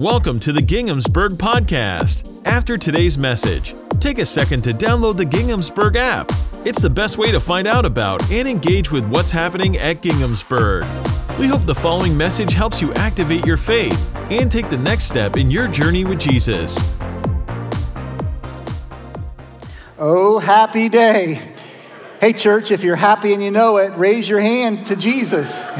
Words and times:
Welcome 0.00 0.40
to 0.40 0.52
the 0.52 0.60
Ginghamsburg 0.60 1.34
Podcast. 1.34 2.42
After 2.44 2.76
today's 2.76 3.16
message, 3.16 3.74
take 4.00 4.18
a 4.18 4.26
second 4.26 4.62
to 4.62 4.70
download 4.70 5.16
the 5.16 5.24
Ginghamsburg 5.24 5.94
app. 5.94 6.26
It's 6.66 6.80
the 6.80 6.90
best 6.90 7.16
way 7.16 7.30
to 7.30 7.38
find 7.38 7.68
out 7.68 7.84
about 7.84 8.28
and 8.28 8.48
engage 8.48 8.90
with 8.90 9.08
what's 9.08 9.30
happening 9.30 9.76
at 9.76 9.98
Ginghamsburg. 9.98 10.82
We 11.38 11.46
hope 11.46 11.64
the 11.64 11.76
following 11.76 12.16
message 12.16 12.54
helps 12.54 12.82
you 12.82 12.92
activate 12.94 13.46
your 13.46 13.56
faith 13.56 14.18
and 14.32 14.50
take 14.50 14.68
the 14.68 14.78
next 14.78 15.04
step 15.04 15.36
in 15.36 15.48
your 15.48 15.68
journey 15.68 16.04
with 16.04 16.18
Jesus. 16.18 16.76
Oh, 19.96 20.40
happy 20.40 20.88
day. 20.88 21.40
Hey, 22.20 22.32
church, 22.32 22.72
if 22.72 22.82
you're 22.82 22.96
happy 22.96 23.32
and 23.32 23.40
you 23.40 23.52
know 23.52 23.76
it, 23.76 23.92
raise 23.94 24.28
your 24.28 24.40
hand 24.40 24.88
to 24.88 24.96
Jesus. 24.96 25.56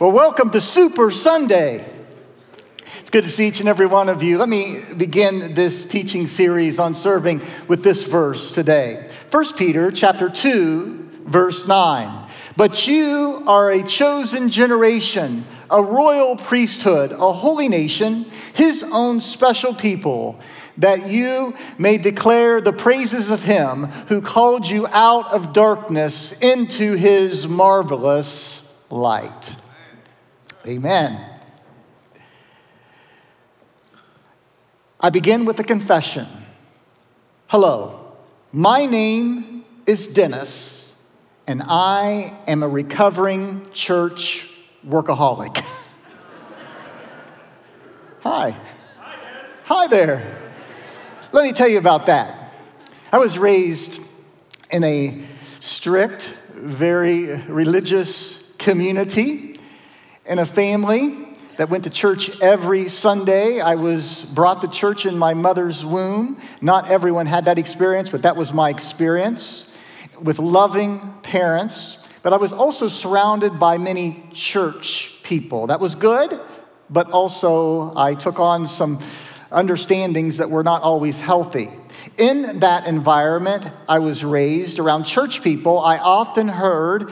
well, 0.00 0.10
welcome 0.10 0.50
to 0.50 0.60
Super 0.60 1.12
Sunday. 1.12 1.89
It's 3.10 3.16
good 3.16 3.24
to 3.24 3.28
see 3.28 3.48
each 3.48 3.58
and 3.58 3.68
every 3.68 3.86
one 3.86 4.08
of 4.08 4.22
you. 4.22 4.38
Let 4.38 4.48
me 4.48 4.78
begin 4.96 5.54
this 5.54 5.84
teaching 5.84 6.28
series 6.28 6.78
on 6.78 6.94
serving 6.94 7.42
with 7.66 7.82
this 7.82 8.06
verse 8.06 8.52
today. 8.52 9.10
1 9.32 9.54
Peter 9.54 9.90
chapter 9.90 10.30
2, 10.30 11.24
verse 11.24 11.66
9. 11.66 12.24
But 12.56 12.86
you 12.86 13.42
are 13.48 13.68
a 13.68 13.82
chosen 13.82 14.48
generation, 14.48 15.44
a 15.68 15.82
royal 15.82 16.36
priesthood, 16.36 17.10
a 17.10 17.32
holy 17.32 17.68
nation, 17.68 18.30
his 18.54 18.84
own 18.92 19.20
special 19.20 19.74
people 19.74 20.38
that 20.76 21.08
you 21.08 21.56
may 21.78 21.98
declare 21.98 22.60
the 22.60 22.72
praises 22.72 23.28
of 23.28 23.42
him 23.42 23.86
who 24.06 24.20
called 24.20 24.68
you 24.68 24.86
out 24.86 25.32
of 25.32 25.52
darkness 25.52 26.30
into 26.38 26.94
his 26.94 27.48
marvelous 27.48 28.72
light. 28.88 29.56
Amen. 30.64 31.29
I 35.02 35.08
begin 35.08 35.46
with 35.46 35.58
a 35.58 35.64
confession. 35.64 36.26
Hello, 37.46 38.12
my 38.52 38.84
name 38.84 39.64
is 39.86 40.06
Dennis, 40.06 40.94
and 41.46 41.62
I 41.64 42.34
am 42.46 42.62
a 42.62 42.68
recovering 42.68 43.66
church 43.72 44.46
workaholic. 44.86 45.56
Hi. 48.20 48.54
Hi 49.64 49.86
there. 49.86 50.38
Let 51.32 51.44
me 51.44 51.52
tell 51.52 51.68
you 51.68 51.78
about 51.78 52.04
that. 52.04 52.52
I 53.10 53.16
was 53.16 53.38
raised 53.38 54.02
in 54.70 54.84
a 54.84 55.18
strict, 55.60 56.24
very 56.52 57.38
religious 57.44 58.44
community, 58.58 59.58
in 60.26 60.38
a 60.38 60.44
family 60.44 61.29
that 61.60 61.68
went 61.68 61.84
to 61.84 61.90
church 61.90 62.30
every 62.40 62.88
Sunday. 62.88 63.60
I 63.60 63.74
was 63.74 64.24
brought 64.24 64.62
to 64.62 64.68
church 64.68 65.04
in 65.04 65.18
my 65.18 65.34
mother's 65.34 65.84
womb. 65.84 66.40
Not 66.62 66.90
everyone 66.90 67.26
had 67.26 67.44
that 67.44 67.58
experience, 67.58 68.08
but 68.08 68.22
that 68.22 68.34
was 68.34 68.54
my 68.54 68.70
experience 68.70 69.70
with 70.22 70.38
loving 70.38 71.00
parents. 71.22 71.98
But 72.22 72.32
I 72.32 72.38
was 72.38 72.54
also 72.54 72.88
surrounded 72.88 73.60
by 73.60 73.76
many 73.76 74.24
church 74.32 75.12
people. 75.22 75.66
That 75.66 75.80
was 75.80 75.94
good, 75.94 76.40
but 76.88 77.10
also 77.10 77.94
I 77.94 78.14
took 78.14 78.40
on 78.40 78.66
some 78.66 78.98
understandings 79.52 80.38
that 80.38 80.48
were 80.48 80.64
not 80.64 80.80
always 80.80 81.20
healthy. 81.20 81.68
In 82.16 82.60
that 82.60 82.86
environment, 82.86 83.70
I 83.86 83.98
was 83.98 84.24
raised 84.24 84.78
around 84.78 85.04
church 85.04 85.42
people. 85.42 85.78
I 85.78 85.98
often 85.98 86.48
heard, 86.48 87.10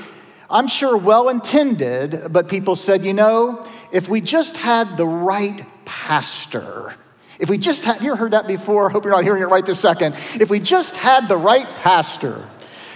I'm 0.50 0.66
sure 0.66 0.96
well 0.96 1.28
intended, 1.28 2.32
but 2.32 2.48
people 2.48 2.74
said, 2.74 3.04
you 3.04 3.12
know, 3.12 3.66
if 3.92 4.08
we 4.08 4.20
just 4.20 4.56
had 4.56 4.96
the 4.96 5.06
right 5.06 5.62
pastor, 5.84 6.94
if 7.38 7.50
we 7.50 7.58
just 7.58 7.84
had, 7.84 8.02
you 8.02 8.16
heard 8.16 8.32
that 8.32 8.48
before? 8.48 8.88
Hope 8.90 9.04
you're 9.04 9.12
not 9.12 9.24
hearing 9.24 9.42
it 9.42 9.46
right 9.46 9.64
this 9.64 9.78
second. 9.78 10.14
If 10.40 10.50
we 10.50 10.58
just 10.58 10.96
had 10.96 11.28
the 11.28 11.36
right 11.36 11.66
pastor, 11.76 12.48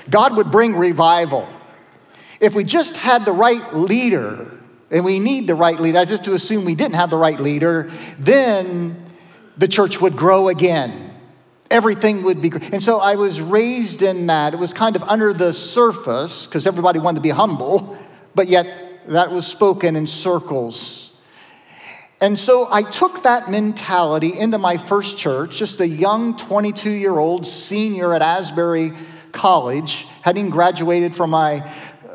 God 0.08 0.36
would 0.36 0.50
bring 0.50 0.76
revival. 0.76 1.46
If 2.40 2.54
we 2.54 2.64
just 2.64 2.96
had 2.96 3.24
the 3.24 3.32
right 3.32 3.74
leader, 3.74 4.58
and 4.90 5.04
we 5.04 5.18
need 5.18 5.46
the 5.46 5.54
right 5.54 5.78
leader, 5.78 5.98
I 5.98 6.04
just 6.04 6.24
to 6.24 6.34
assume 6.34 6.64
we 6.64 6.74
didn't 6.74 6.94
have 6.94 7.10
the 7.10 7.16
right 7.16 7.38
leader, 7.38 7.90
then 8.18 9.02
the 9.56 9.68
church 9.68 10.00
would 10.00 10.16
grow 10.16 10.48
again. 10.48 11.11
Everything 11.72 12.22
would 12.24 12.42
be 12.42 12.50
great. 12.50 12.70
And 12.72 12.82
so 12.82 13.00
I 13.00 13.16
was 13.16 13.40
raised 13.40 14.02
in 14.02 14.26
that. 14.26 14.52
It 14.52 14.58
was 14.58 14.74
kind 14.74 14.94
of 14.94 15.02
under 15.04 15.32
the 15.32 15.54
surface 15.54 16.46
because 16.46 16.66
everybody 16.66 16.98
wanted 16.98 17.16
to 17.16 17.22
be 17.22 17.30
humble, 17.30 17.96
but 18.34 18.46
yet 18.46 19.08
that 19.08 19.30
was 19.30 19.46
spoken 19.46 19.96
in 19.96 20.06
circles. 20.06 21.12
And 22.20 22.38
so 22.38 22.68
I 22.70 22.82
took 22.82 23.22
that 23.22 23.50
mentality 23.50 24.38
into 24.38 24.58
my 24.58 24.76
first 24.76 25.16
church, 25.16 25.56
just 25.56 25.80
a 25.80 25.88
young 25.88 26.36
22 26.36 26.90
year 26.90 27.18
old 27.18 27.46
senior 27.46 28.12
at 28.12 28.20
Asbury 28.20 28.92
College, 29.32 30.06
hadn't 30.20 30.50
graduated 30.50 31.16
from 31.16 31.30
my 31.30 31.68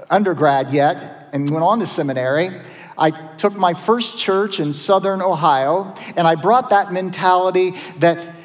undergrad 0.10 0.70
yet 0.70 1.30
and 1.34 1.50
went 1.50 1.64
on 1.64 1.80
to 1.80 1.88
seminary. 1.88 2.50
I 2.96 3.10
took 3.10 3.56
my 3.56 3.74
first 3.74 4.18
church 4.18 4.60
in 4.60 4.72
southern 4.72 5.22
Ohio 5.22 5.94
and 6.16 6.28
I 6.28 6.36
brought 6.36 6.70
that 6.70 6.94
mentality 6.94 7.72
that 8.00 8.37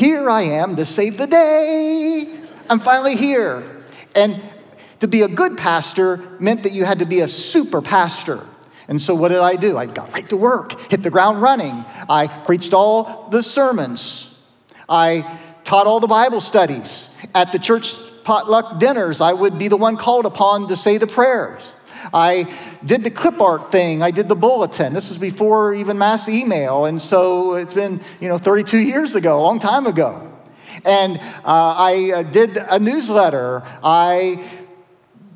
here 0.00 0.30
I 0.30 0.44
am 0.44 0.76
to 0.76 0.86
save 0.86 1.18
the 1.18 1.26
day. 1.26 2.26
I'm 2.70 2.80
finally 2.80 3.16
here. 3.16 3.84
And 4.14 4.40
to 5.00 5.06
be 5.06 5.20
a 5.20 5.28
good 5.28 5.58
pastor 5.58 6.16
meant 6.40 6.62
that 6.62 6.72
you 6.72 6.86
had 6.86 7.00
to 7.00 7.04
be 7.04 7.20
a 7.20 7.28
super 7.28 7.82
pastor. 7.82 8.46
And 8.88 9.00
so, 9.00 9.14
what 9.14 9.28
did 9.28 9.40
I 9.40 9.56
do? 9.56 9.76
I 9.76 9.84
got 9.84 10.10
right 10.14 10.26
to 10.30 10.38
work, 10.38 10.90
hit 10.90 11.02
the 11.02 11.10
ground 11.10 11.42
running. 11.42 11.84
I 12.08 12.28
preached 12.28 12.72
all 12.72 13.28
the 13.28 13.42
sermons. 13.42 14.34
I 14.88 15.38
taught 15.64 15.86
all 15.86 16.00
the 16.00 16.06
Bible 16.06 16.40
studies. 16.40 17.10
At 17.34 17.52
the 17.52 17.58
church 17.58 17.94
potluck 18.24 18.80
dinners, 18.80 19.20
I 19.20 19.34
would 19.34 19.58
be 19.58 19.68
the 19.68 19.76
one 19.76 19.98
called 19.98 20.24
upon 20.24 20.68
to 20.68 20.76
say 20.76 20.96
the 20.96 21.06
prayers. 21.06 21.74
I 22.12 22.52
did 22.84 23.04
the 23.04 23.10
clip 23.10 23.40
art 23.40 23.70
thing. 23.70 24.02
I 24.02 24.10
did 24.10 24.28
the 24.28 24.36
bulletin. 24.36 24.92
This 24.92 25.08
was 25.08 25.18
before 25.18 25.74
even 25.74 25.98
mass 25.98 26.28
email. 26.28 26.86
And 26.86 27.00
so 27.00 27.54
it's 27.54 27.74
been, 27.74 28.00
you 28.20 28.28
know, 28.28 28.38
32 28.38 28.78
years 28.78 29.14
ago, 29.14 29.38
a 29.38 29.42
long 29.42 29.58
time 29.58 29.86
ago. 29.86 30.26
And 30.84 31.18
uh, 31.18 31.74
I 31.76 32.12
uh, 32.14 32.22
did 32.22 32.56
a 32.56 32.78
newsletter. 32.78 33.62
I 33.82 34.44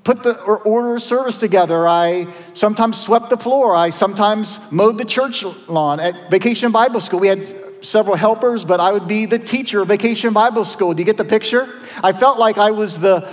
put 0.04 0.22
the 0.22 0.40
order 0.42 0.96
of 0.96 1.02
service 1.02 1.38
together. 1.38 1.88
I 1.88 2.26
sometimes 2.52 3.00
swept 3.00 3.30
the 3.30 3.38
floor. 3.38 3.74
I 3.74 3.90
sometimes 3.90 4.58
mowed 4.70 4.98
the 4.98 5.04
church 5.04 5.44
lawn 5.66 5.98
at 5.98 6.30
Vacation 6.30 6.72
Bible 6.72 7.00
School. 7.00 7.20
We 7.20 7.28
had 7.28 7.84
several 7.84 8.16
helpers, 8.16 8.64
but 8.64 8.80
I 8.80 8.92
would 8.92 9.08
be 9.08 9.26
the 9.26 9.38
teacher 9.38 9.80
of 9.80 9.88
Vacation 9.88 10.32
Bible 10.32 10.64
School. 10.64 10.94
Do 10.94 11.00
you 11.00 11.06
get 11.06 11.16
the 11.16 11.24
picture? 11.24 11.80
I 12.02 12.12
felt 12.12 12.38
like 12.38 12.58
I 12.58 12.70
was 12.70 13.00
the 13.00 13.28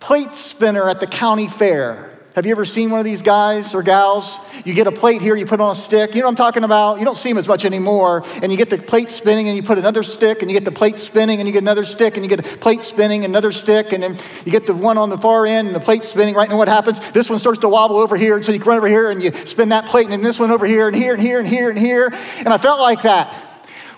plate 0.00 0.34
spinner 0.34 0.88
at 0.88 1.00
the 1.00 1.06
county 1.06 1.48
fair. 1.48 2.15
Have 2.36 2.44
you 2.44 2.52
ever 2.52 2.66
seen 2.66 2.90
one 2.90 2.98
of 2.98 3.06
these 3.06 3.22
guys 3.22 3.74
or 3.74 3.82
gals? 3.82 4.36
You 4.66 4.74
get 4.74 4.86
a 4.86 4.92
plate 4.92 5.22
here, 5.22 5.34
you 5.36 5.46
put 5.46 5.58
on 5.58 5.70
a 5.70 5.74
stick. 5.74 6.14
You 6.14 6.20
know 6.20 6.26
what 6.26 6.32
I'm 6.32 6.36
talking 6.36 6.64
about? 6.64 6.98
You 6.98 7.06
don't 7.06 7.16
see 7.16 7.30
them 7.30 7.38
as 7.38 7.48
much 7.48 7.64
anymore. 7.64 8.24
And 8.42 8.52
you 8.52 8.58
get 8.58 8.68
the 8.68 8.76
plate 8.76 9.08
spinning, 9.08 9.48
and 9.48 9.56
you 9.56 9.62
put 9.62 9.78
another 9.78 10.02
stick, 10.02 10.42
and 10.42 10.50
you 10.50 10.54
get 10.54 10.66
the 10.66 10.70
plate 10.70 10.98
spinning, 10.98 11.40
and 11.40 11.48
you 11.48 11.52
get 11.54 11.62
another 11.62 11.86
stick, 11.86 12.14
and 12.14 12.22
you 12.22 12.28
get 12.28 12.40
a 12.40 12.58
plate 12.58 12.84
spinning, 12.84 13.24
another 13.24 13.52
stick, 13.52 13.94
and 13.94 14.02
then 14.02 14.18
you 14.44 14.52
get 14.52 14.66
the 14.66 14.74
one 14.74 14.98
on 14.98 15.08
the 15.08 15.16
far 15.16 15.46
end, 15.46 15.68
and 15.68 15.74
the 15.74 15.80
plate 15.80 16.04
spinning. 16.04 16.34
Right 16.34 16.50
now, 16.50 16.58
what 16.58 16.68
happens? 16.68 17.00
This 17.12 17.30
one 17.30 17.38
starts 17.38 17.60
to 17.60 17.70
wobble 17.70 17.96
over 17.96 18.18
here, 18.18 18.36
and 18.36 18.44
so 18.44 18.52
you 18.52 18.58
run 18.58 18.76
over 18.76 18.86
here, 18.86 19.08
and 19.08 19.22
you 19.22 19.32
spin 19.32 19.70
that 19.70 19.86
plate, 19.86 20.04
and 20.04 20.12
then 20.12 20.22
this 20.22 20.38
one 20.38 20.50
over 20.50 20.66
here, 20.66 20.88
and 20.88 20.94
here, 20.94 21.14
and 21.14 21.22
here, 21.22 21.38
and 21.38 21.48
here, 21.48 21.70
and 21.70 21.78
here. 21.78 22.12
And 22.40 22.48
I 22.48 22.58
felt 22.58 22.80
like 22.80 23.00
that. 23.04 23.32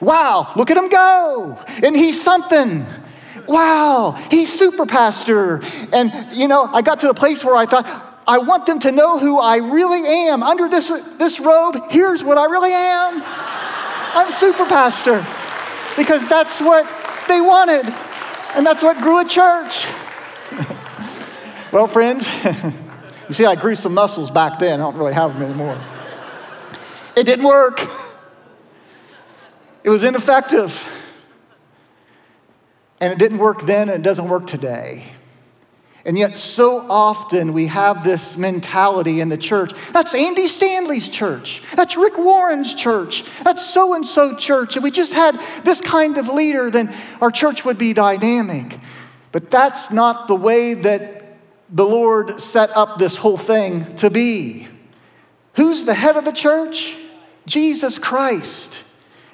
Wow, 0.00 0.53
look 0.55 0.70
at 0.70 0.76
him 0.76 0.88
go. 0.88 1.60
And 1.82 1.97
he's 1.97 2.22
something 2.22 2.87
wow, 3.49 4.15
he's 4.31 4.56
super 4.56 4.87
pastor. 4.87 5.62
And, 5.93 6.12
you 6.32 6.47
know, 6.47 6.65
I 6.65 6.82
got 6.82 7.00
to 7.00 7.06
the 7.06 7.15
place 7.15 7.43
where 7.43 7.56
I 7.56 7.66
thought, 7.66 8.08
I 8.28 8.37
want 8.37 8.66
them 8.66 8.78
to 8.81 8.93
know 8.93 9.19
who 9.19 9.39
I 9.39 9.56
really 9.56 10.06
am. 10.06 10.43
Under 10.43 10.69
this, 10.69 10.89
this 11.16 11.41
robe, 11.41 11.91
here's 11.91 12.22
what 12.22 12.37
I 12.37 12.44
really 12.44 12.72
am. 12.75 13.23
I'm 13.25 14.31
super 14.31 14.67
pastor. 14.67 15.26
Because 15.97 16.29
that's 16.29 16.61
what 16.61 16.85
they 17.26 17.41
wanted. 17.41 17.87
And 18.55 18.67
that's 18.67 18.82
what 18.82 18.99
grew 18.99 19.20
a 19.20 19.25
church. 19.25 19.87
well, 21.73 21.87
friends, 21.87 22.29
you 23.29 23.35
see, 23.35 23.47
I 23.47 23.55
grew 23.55 23.75
some 23.75 23.94
muscles 23.94 24.31
back 24.31 24.58
then. 24.58 24.79
I 24.81 24.85
don't 24.85 24.97
really 24.97 25.14
have 25.14 25.32
them 25.32 25.44
anymore. 25.44 25.81
It 27.17 27.25
didn't 27.25 27.47
work. 27.47 27.81
It 29.85 29.88
was 29.88 30.05
ineffective. 30.05 30.87
And 33.00 33.11
it 33.11 33.19
didn't 33.19 33.38
work 33.38 33.62
then, 33.62 33.88
and 33.88 34.00
it 34.00 34.03
doesn't 34.03 34.29
work 34.29 34.47
today. 34.47 35.12
And 36.08 36.16
yet, 36.16 36.38
so 36.38 36.87
often 36.88 37.52
we 37.52 37.66
have 37.66 38.02
this 38.02 38.38
mentality 38.38 39.20
in 39.20 39.28
the 39.28 39.37
church. 39.37 39.75
That's 39.93 40.14
Andy 40.14 40.49
Stanley's 40.49 41.06
church. 41.06 41.60
That's 41.76 41.99
Rick 41.99 42.16
Warren's 42.16 42.75
church. 42.75 43.25
That's 43.44 43.62
so 43.64 43.93
and 43.93 44.06
so 44.06 44.34
church. 44.34 44.78
If 44.78 44.82
we 44.82 44.90
just 44.90 45.12
had 45.12 45.38
this 45.64 45.82
kind 45.82 46.16
of 46.16 46.31
leader, 46.31 46.70
then 46.70 46.94
our 47.20 47.31
church 47.31 47.66
would 47.66 47.76
be 47.76 47.93
dynamic. 47.93 48.78
But 49.32 49.50
that's 49.50 49.90
not 49.90 50.28
the 50.28 50.34
way 50.34 50.72
that 50.72 51.37
the 51.69 51.84
Lord 51.84 52.40
set 52.40 52.75
up 52.75 52.99
this 52.99 53.19
whole 53.19 53.37
thing 53.37 53.94
to 53.96 54.08
be. 54.08 54.66
Who's 55.56 55.84
the 55.84 55.93
head 55.93 56.16
of 56.16 56.25
the 56.25 56.32
church? 56.32 56.96
Jesus 57.44 57.99
Christ. 57.99 58.82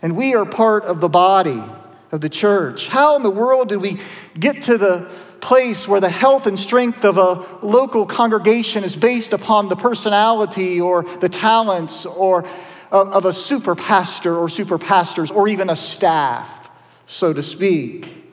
And 0.03 0.17
we 0.17 0.35
are 0.35 0.45
part 0.45 0.83
of 0.87 1.01
the 1.01 1.09
body 1.09 1.63
of 2.11 2.21
the 2.21 2.29
church. 2.29 2.89
How 2.89 3.15
in 3.15 3.23
the 3.23 3.31
world 3.31 3.69
did 3.69 3.77
we 3.77 3.99
get 4.37 4.65
to 4.65 4.77
the 4.77 5.09
place 5.45 5.87
where 5.87 6.01
the 6.01 6.09
health 6.09 6.47
and 6.47 6.59
strength 6.59 7.05
of 7.05 7.19
a 7.19 7.45
local 7.65 8.07
congregation 8.07 8.83
is 8.83 8.97
based 8.97 9.35
upon 9.35 9.69
the 9.69 9.77
personality 9.77 10.81
or 10.81 11.03
the 11.03 11.29
talents 11.29 12.07
or 12.07 12.47
um, 12.91 13.13
of, 13.13 13.27
a 13.27 13.33
super 13.33 13.75
pastor 13.75 14.35
or 14.37 14.49
super 14.49 14.79
pastors 14.79 15.31
or 15.31 15.47
even 15.47 15.69
a 15.69 15.77
staff, 15.77 16.71
so 17.07 17.33
to 17.33 17.43
speak? 17.43 18.33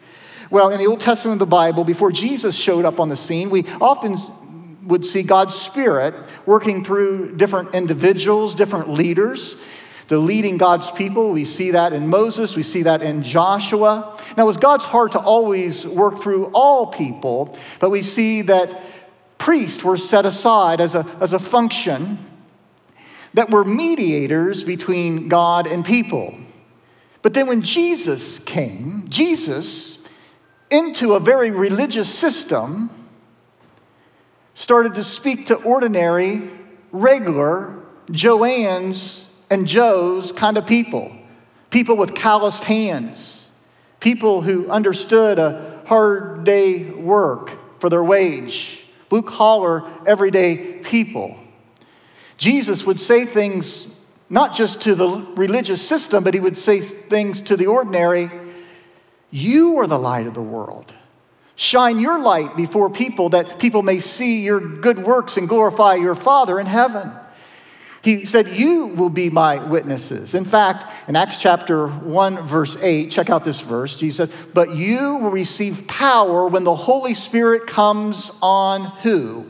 Well, 0.49 0.69
in 0.69 0.79
the 0.79 0.87
Old 0.87 1.01
Testament 1.01 1.35
of 1.35 1.39
the 1.39 1.51
Bible, 1.51 1.83
before 1.83 2.11
Jesus 2.11 2.55
showed 2.55 2.85
up 2.85 2.99
on 2.99 3.09
the 3.09 3.17
scene, 3.17 3.49
we 3.49 3.63
often 3.81 4.15
would 4.83 5.05
see 5.05 5.23
God's 5.23 5.55
Spirit 5.55 6.15
working 6.45 6.83
through 6.83 7.35
different 7.35 7.75
individuals, 7.75 8.55
different 8.55 8.89
leaders, 8.89 9.57
the 10.11 10.19
leading 10.19 10.57
God's 10.57 10.91
people. 10.91 11.31
We 11.31 11.45
see 11.45 11.71
that 11.71 11.93
in 11.93 12.09
Moses, 12.09 12.57
we 12.57 12.63
see 12.63 12.83
that 12.83 13.01
in 13.01 13.23
Joshua. 13.23 14.19
Now, 14.35 14.43
it 14.43 14.47
was 14.47 14.57
God's 14.57 14.83
heart 14.83 15.13
to 15.13 15.19
always 15.19 15.87
work 15.87 16.21
through 16.21 16.47
all 16.47 16.87
people, 16.87 17.57
but 17.79 17.91
we 17.91 18.01
see 18.01 18.41
that 18.41 18.77
priests 19.37 19.85
were 19.85 19.95
set 19.95 20.25
aside 20.25 20.81
as 20.81 20.95
a, 20.95 21.07
as 21.21 21.31
a 21.31 21.39
function 21.39 22.17
that 23.35 23.49
were 23.51 23.63
mediators 23.63 24.65
between 24.65 25.29
God 25.29 25.65
and 25.65 25.85
people. 25.85 26.37
But 27.21 27.33
then 27.33 27.47
when 27.47 27.61
Jesus 27.61 28.39
came, 28.39 29.05
Jesus, 29.07 29.97
into 30.69 31.13
a 31.13 31.21
very 31.21 31.51
religious 31.51 32.13
system, 32.13 32.89
started 34.55 34.93
to 34.95 35.05
speak 35.05 35.45
to 35.45 35.55
ordinary, 35.55 36.49
regular 36.91 37.81
Joannes 38.11 39.30
and 39.51 39.67
Joes 39.67 40.31
kind 40.31 40.57
of 40.57 40.65
people. 40.65 41.15
People 41.69 41.95
with 41.95 42.15
calloused 42.15 42.63
hands, 42.63 43.49
people 43.99 44.41
who 44.41 44.69
understood 44.69 45.39
a 45.39 45.81
hard 45.85 46.43
day 46.43 46.89
work 46.89 47.79
for 47.79 47.89
their 47.89 48.03
wage, 48.03 48.83
blue 49.09 49.21
collar, 49.21 49.83
everyday 50.05 50.79
people. 50.79 51.39
Jesus 52.37 52.85
would 52.85 52.99
say 52.99 53.25
things 53.25 53.87
not 54.29 54.55
just 54.55 54.81
to 54.81 54.95
the 54.95 55.09
religious 55.35 55.85
system, 55.85 56.23
but 56.23 56.33
he 56.33 56.39
would 56.39 56.57
say 56.57 56.79
things 56.81 57.41
to 57.41 57.57
the 57.57 57.67
ordinary. 57.67 58.31
You 59.29 59.77
are 59.77 59.87
the 59.87 59.99
light 59.99 60.27
of 60.27 60.33
the 60.33 60.41
world. 60.41 60.93
Shine 61.55 61.99
your 61.99 62.19
light 62.19 62.57
before 62.57 62.89
people 62.89 63.29
that 63.29 63.59
people 63.59 63.83
may 63.83 63.99
see 63.99 64.43
your 64.43 64.59
good 64.59 64.99
works 64.99 65.37
and 65.37 65.47
glorify 65.47 65.95
your 65.95 66.15
Father 66.15 66.59
in 66.59 66.65
heaven. 66.65 67.13
He 68.03 68.25
said, 68.25 68.49
You 68.49 68.87
will 68.87 69.09
be 69.09 69.29
my 69.29 69.63
witnesses. 69.63 70.33
In 70.33 70.45
fact, 70.45 70.91
in 71.07 71.15
Acts 71.15 71.37
chapter 71.37 71.87
1, 71.87 72.47
verse 72.47 72.75
8, 72.81 73.11
check 73.11 73.29
out 73.29 73.45
this 73.45 73.61
verse. 73.61 73.95
Jesus 73.95 74.29
says, 74.29 74.47
But 74.53 74.75
you 74.75 75.17
will 75.17 75.29
receive 75.29 75.87
power 75.87 76.47
when 76.47 76.63
the 76.63 76.75
Holy 76.75 77.13
Spirit 77.13 77.67
comes 77.67 78.31
on 78.41 78.85
who? 79.03 79.49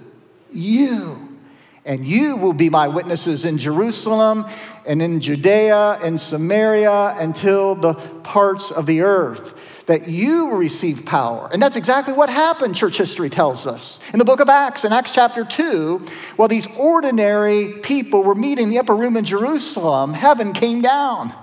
You. 0.51 1.37
And 1.85 2.05
you 2.05 2.35
will 2.35 2.53
be 2.53 2.69
my 2.69 2.87
witnesses 2.89 3.45
in 3.45 3.57
Jerusalem 3.57 4.45
and 4.85 5.01
in 5.01 5.19
Judea 5.19 5.99
and 6.03 6.19
Samaria 6.19 7.15
until 7.17 7.73
the 7.75 7.93
parts 7.93 8.69
of 8.69 8.85
the 8.85 9.01
earth 9.01 9.80
that 9.91 10.07
you 10.07 10.55
receive 10.55 11.05
power. 11.05 11.49
And 11.51 11.61
that's 11.61 11.75
exactly 11.75 12.13
what 12.13 12.29
happened, 12.29 12.77
church 12.77 12.97
history 12.97 13.29
tells 13.29 13.67
us. 13.67 13.99
In 14.13 14.19
the 14.19 14.23
book 14.25 14.39
of 14.39 14.47
Acts, 14.47 14.85
in 14.85 14.93
Acts 14.93 15.11
chapter 15.11 15.43
2, 15.43 16.07
while 16.37 16.47
these 16.47 16.65
ordinary 16.77 17.73
people 17.83 18.23
were 18.23 18.33
meeting 18.33 18.67
in 18.67 18.69
the 18.69 18.79
upper 18.79 18.95
room 18.95 19.17
in 19.17 19.25
Jerusalem, 19.25 20.13
heaven 20.13 20.53
came 20.53 20.81
down 20.81 21.35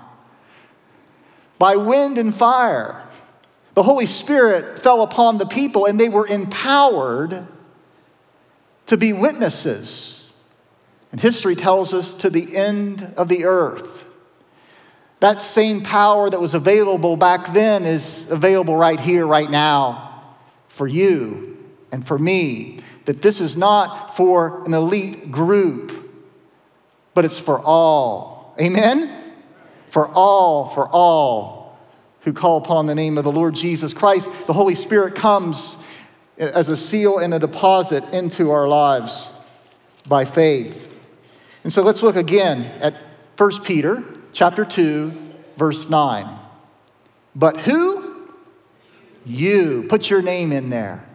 by 1.59 1.75
wind 1.75 2.17
and 2.17 2.33
fire. 2.33 3.07
The 3.75 3.83
Holy 3.83 4.07
Spirit 4.07 4.81
fell 4.81 5.03
upon 5.03 5.37
the 5.37 5.45
people, 5.45 5.85
and 5.85 5.99
they 5.99 6.09
were 6.09 6.25
empowered 6.25 7.45
to 8.87 8.97
be 8.97 9.13
witnesses. 9.13 10.33
And 11.11 11.21
history 11.21 11.55
tells 11.55 11.93
us 11.93 12.15
to 12.15 12.31
the 12.31 12.57
end 12.57 13.13
of 13.15 13.27
the 13.27 13.45
earth. 13.45 14.08
That 15.19 15.41
same 15.41 15.81
power 15.81 16.29
that 16.29 16.39
was 16.39 16.53
available 16.53 17.17
back 17.17 17.53
then 17.53 17.83
is 17.83 18.29
available 18.29 18.75
right 18.75 18.99
here, 18.99 19.27
right 19.27 19.49
now, 19.49 20.23
for 20.69 20.87
you 20.87 21.57
and 21.91 22.07
for 22.07 22.17
me. 22.17 22.79
That 23.05 23.21
this 23.21 23.41
is 23.41 23.57
not 23.57 24.15
for 24.15 24.63
an 24.65 24.73
elite 24.73 25.31
group, 25.31 26.09
but 27.13 27.25
it's 27.25 27.39
for 27.39 27.59
all. 27.59 28.55
Amen? 28.61 29.33
For 29.87 30.07
all, 30.07 30.67
for 30.67 30.87
all 30.87 31.59
who 32.21 32.33
call 32.33 32.57
upon 32.57 32.85
the 32.85 32.95
name 32.95 33.17
of 33.17 33.23
the 33.23 33.31
Lord 33.31 33.55
Jesus 33.55 33.93
Christ. 33.93 34.29
The 34.45 34.53
Holy 34.53 34.75
Spirit 34.75 35.15
comes 35.15 35.77
as 36.37 36.69
a 36.69 36.77
seal 36.77 37.17
and 37.17 37.33
a 37.33 37.39
deposit 37.39 38.03
into 38.13 38.51
our 38.51 38.67
lives 38.67 39.29
by 40.07 40.25
faith. 40.25 40.87
And 41.63 41.71
so 41.71 41.81
let's 41.81 42.03
look 42.03 42.15
again 42.15 42.63
at 42.81 42.95
1 43.37 43.63
Peter 43.63 44.03
chapter 44.33 44.65
2, 44.65 45.13
verse 45.57 45.89
9. 45.89 46.39
But 47.35 47.57
who? 47.57 48.27
You. 49.25 49.85
Put 49.89 50.09
your 50.09 50.21
name 50.21 50.51
in 50.51 50.69
there. 50.69 51.05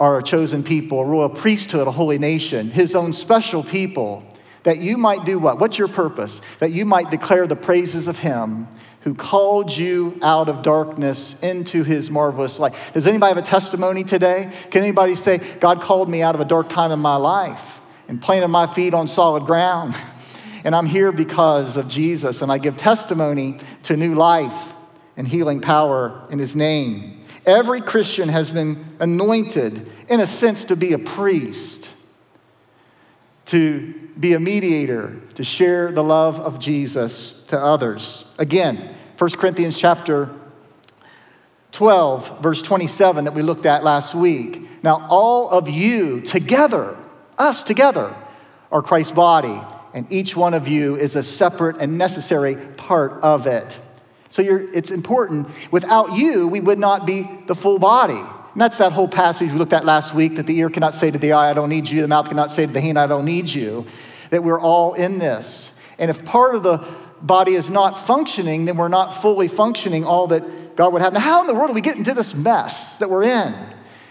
Are 0.00 0.18
a 0.18 0.22
chosen 0.22 0.62
people, 0.62 1.00
a 1.00 1.04
royal 1.04 1.28
priesthood, 1.28 1.88
a 1.88 1.90
holy 1.90 2.18
nation, 2.18 2.70
his 2.70 2.94
own 2.94 3.12
special 3.12 3.64
people, 3.64 4.24
that 4.62 4.78
you 4.78 4.96
might 4.96 5.24
do 5.24 5.38
what? 5.38 5.58
What's 5.58 5.78
your 5.78 5.88
purpose? 5.88 6.40
That 6.60 6.70
you 6.70 6.84
might 6.84 7.10
declare 7.10 7.46
the 7.46 7.56
praises 7.56 8.06
of 8.06 8.18
him 8.18 8.68
who 9.00 9.14
called 9.14 9.74
you 9.74 10.18
out 10.22 10.48
of 10.48 10.62
darkness 10.62 11.38
into 11.40 11.84
his 11.84 12.10
marvelous 12.10 12.58
light. 12.58 12.74
Does 12.92 13.06
anybody 13.06 13.34
have 13.34 13.42
a 13.42 13.46
testimony 13.46 14.04
today? 14.04 14.52
Can 14.70 14.82
anybody 14.82 15.14
say, 15.14 15.38
God 15.60 15.80
called 15.80 16.08
me 16.08 16.22
out 16.22 16.34
of 16.34 16.40
a 16.40 16.44
dark 16.44 16.68
time 16.68 16.92
in 16.92 16.98
my 16.98 17.16
life 17.16 17.80
and 18.08 18.20
planted 18.20 18.48
my 18.48 18.66
feet 18.66 18.94
on 18.94 19.08
solid 19.08 19.44
ground? 19.44 19.94
And 20.64 20.74
I'm 20.74 20.86
here 20.86 21.12
because 21.12 21.76
of 21.76 21.88
Jesus, 21.88 22.42
and 22.42 22.50
I 22.50 22.58
give 22.58 22.76
testimony 22.76 23.58
to 23.84 23.96
new 23.96 24.14
life 24.14 24.74
and 25.16 25.26
healing 25.26 25.60
power 25.60 26.26
in 26.30 26.38
his 26.38 26.56
name. 26.56 27.24
Every 27.46 27.80
Christian 27.80 28.28
has 28.28 28.50
been 28.50 28.96
anointed, 29.00 29.90
in 30.08 30.20
a 30.20 30.26
sense, 30.26 30.64
to 30.64 30.76
be 30.76 30.92
a 30.92 30.98
priest, 30.98 31.92
to 33.46 33.94
be 34.18 34.34
a 34.34 34.40
mediator, 34.40 35.20
to 35.34 35.44
share 35.44 35.92
the 35.92 36.04
love 36.04 36.38
of 36.40 36.58
Jesus 36.58 37.32
to 37.48 37.58
others. 37.58 38.32
Again, 38.38 38.94
1 39.16 39.30
Corinthians 39.30 39.78
chapter 39.78 40.34
12, 41.72 42.40
verse 42.40 42.62
27, 42.62 43.24
that 43.24 43.34
we 43.34 43.42
looked 43.42 43.66
at 43.66 43.84
last 43.84 44.14
week. 44.14 44.68
Now, 44.82 45.06
all 45.08 45.48
of 45.48 45.68
you 45.68 46.20
together, 46.20 46.96
us 47.38 47.62
together, 47.62 48.16
are 48.70 48.82
Christ's 48.82 49.12
body 49.12 49.60
and 49.94 50.10
each 50.10 50.36
one 50.36 50.54
of 50.54 50.68
you 50.68 50.96
is 50.96 51.16
a 51.16 51.22
separate 51.22 51.78
and 51.78 51.98
necessary 51.98 52.56
part 52.76 53.12
of 53.22 53.46
it. 53.46 53.78
So 54.28 54.42
it's 54.44 54.90
important. 54.90 55.48
Without 55.70 56.16
you, 56.16 56.46
we 56.48 56.60
would 56.60 56.78
not 56.78 57.06
be 57.06 57.28
the 57.46 57.54
full 57.54 57.78
body. 57.78 58.20
And 58.58 58.60
that's 58.60 58.78
that 58.78 58.92
whole 58.92 59.08
passage 59.08 59.50
we 59.50 59.58
looked 59.58 59.72
at 59.72 59.84
last 59.84 60.14
week 60.14 60.36
that 60.36 60.46
the 60.46 60.58
ear 60.58 60.68
cannot 60.68 60.94
say 60.94 61.10
to 61.10 61.18
the 61.18 61.32
eye, 61.32 61.50
I 61.50 61.54
don't 61.54 61.68
need 61.68 61.88
you, 61.88 62.02
the 62.02 62.08
mouth 62.08 62.28
cannot 62.28 62.50
say 62.50 62.66
to 62.66 62.72
the 62.72 62.80
hand, 62.80 62.98
I 62.98 63.06
don't 63.06 63.24
need 63.24 63.48
you. 63.48 63.86
That 64.30 64.42
we're 64.42 64.60
all 64.60 64.94
in 64.94 65.18
this. 65.18 65.72
And 65.98 66.10
if 66.10 66.24
part 66.24 66.54
of 66.54 66.62
the 66.62 66.86
body 67.22 67.52
is 67.52 67.70
not 67.70 67.98
functioning, 67.98 68.66
then 68.66 68.76
we're 68.76 68.88
not 68.88 69.16
fully 69.16 69.48
functioning 69.48 70.04
all 70.04 70.26
that 70.28 70.76
God 70.76 70.92
would 70.92 71.02
have. 71.02 71.12
Now, 71.12 71.20
how 71.20 71.40
in 71.40 71.46
the 71.46 71.54
world 71.54 71.68
do 71.68 71.74
we 71.74 71.80
get 71.80 71.96
into 71.96 72.14
this 72.14 72.34
mess 72.34 72.98
that 72.98 73.08
we're 73.08 73.24
in? 73.24 73.52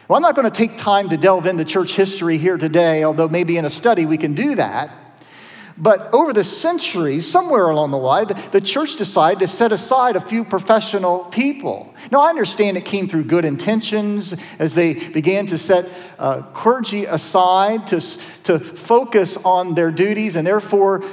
Well, 0.07 0.15
I'm 0.15 0.21
not 0.21 0.35
going 0.35 0.49
to 0.49 0.55
take 0.55 0.77
time 0.77 1.09
to 1.09 1.17
delve 1.17 1.45
into 1.45 1.63
church 1.63 1.95
history 1.95 2.37
here 2.37 2.57
today, 2.57 3.03
although 3.03 3.27
maybe 3.27 3.57
in 3.57 3.65
a 3.65 3.69
study 3.69 4.05
we 4.05 4.17
can 4.17 4.33
do 4.33 4.55
that. 4.55 4.89
But 5.77 6.11
over 6.11 6.33
the 6.33 6.43
centuries, 6.43 7.29
somewhere 7.29 7.69
along 7.69 7.91
the 7.91 7.97
way, 7.97 8.25
the 8.51 8.61
church 8.61 8.95
decided 8.95 9.39
to 9.41 9.47
set 9.47 9.71
aside 9.71 10.15
a 10.15 10.21
few 10.21 10.43
professional 10.43 11.25
people. 11.25 11.93
Now, 12.11 12.21
I 12.21 12.29
understand 12.29 12.77
it 12.77 12.85
came 12.85 13.07
through 13.07 13.25
good 13.25 13.45
intentions 13.45 14.35
as 14.57 14.73
they 14.73 14.95
began 14.95 15.45
to 15.47 15.57
set 15.57 15.87
uh, 16.17 16.41
clergy 16.53 17.05
aside 17.05 17.87
to, 17.87 18.01
to 18.45 18.59
focus 18.59 19.37
on 19.45 19.75
their 19.75 19.91
duties 19.91 20.35
and 20.35 20.47
therefore 20.47 21.03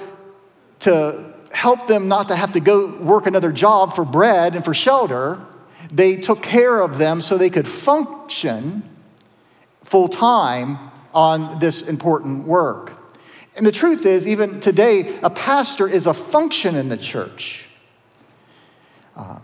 to 0.81 1.35
help 1.53 1.87
them 1.87 2.09
not 2.09 2.29
to 2.29 2.37
have 2.37 2.53
to 2.53 2.61
go 2.61 2.97
work 2.97 3.27
another 3.27 3.53
job 3.53 3.93
for 3.93 4.05
bread 4.05 4.57
and 4.57 4.65
for 4.65 4.73
shelter. 4.73 5.45
They 5.93 6.17
took 6.17 6.43
care 6.43 6.81
of 6.81 6.97
them 6.97 7.21
so 7.21 7.37
they 7.37 7.51
could 7.51 7.69
function 7.69 8.83
full 9.83 10.09
time 10.09 10.79
on 11.13 11.59
this 11.59 11.83
important 11.83 12.47
work. 12.47 12.94
And 13.57 13.67
the 13.67 13.73
truth 13.73 14.05
is, 14.05 14.27
even 14.27 14.61
today, 14.61 15.19
a 15.23 15.31
pastor 15.31 15.89
is 15.89 16.07
a 16.07 16.15
function 16.15 16.75
in 16.75 16.89
the 16.89 16.97
church. 16.97 17.69
Um, 19.17 19.43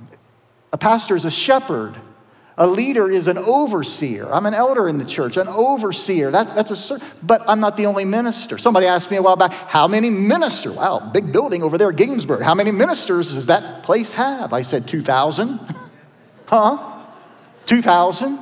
a 0.73 0.79
pastor 0.79 1.15
is 1.15 1.25
a 1.25 1.31
shepherd. 1.31 1.97
A 2.59 2.67
leader 2.67 3.11
is 3.11 3.27
an 3.27 3.39
overseer. 3.39 4.31
I'm 4.31 4.45
an 4.47 4.53
elder 4.53 4.89
in 4.89 4.99
the 4.99 5.05
church, 5.05 5.37
an 5.37 5.49
overseer. 5.49 6.31
That, 6.31 6.55
that's 6.55 6.91
a, 6.91 7.01
but 7.23 7.43
I'm 7.49 7.61
not 7.61 7.77
the 7.77 7.87
only 7.87 8.05
minister. 8.05 8.59
Somebody 8.59 8.87
asked 8.87 9.11
me 9.11 9.17
a 9.17 9.23
while 9.23 9.37
back, 9.37 9.53
how 9.53 9.89
many 9.89 10.11
ministers? 10.11 10.75
Wow, 10.75 11.11
big 11.13 11.33
building 11.33 11.63
over 11.63 11.79
there 11.79 11.93
Ginghamsburg. 11.93 12.43
How 12.43 12.55
many 12.55 12.71
ministers 12.71 13.33
does 13.33 13.47
that 13.47 13.83
place 13.83 14.13
have? 14.13 14.53
I 14.53 14.63
said 14.63 14.87
2,000. 14.87 15.59
huh? 16.47 17.07
2,000? 17.67 18.39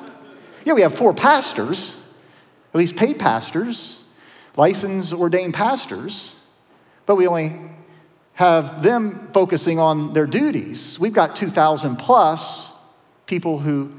Yeah, 0.65 0.73
we 0.73 0.81
have 0.81 0.95
four 0.95 1.15
pastors, 1.15 1.97
at 2.75 2.79
least 2.79 2.97
paid 2.97 3.19
pastors, 3.19 3.98
licensed 4.59 5.15
ordained 5.15 5.55
pastors, 5.55 6.35
but 7.07 7.15
we 7.15 7.27
only 7.27 7.55
have 8.35 8.83
them 8.83 9.29
focusing 9.33 9.79
on 9.79 10.13
their 10.13 10.27
duties. 10.27 10.99
We've 10.99 11.13
got 11.13 11.37
2,000 11.37 11.97
plus 11.97 12.71
people 13.27 13.61
who 13.61 13.99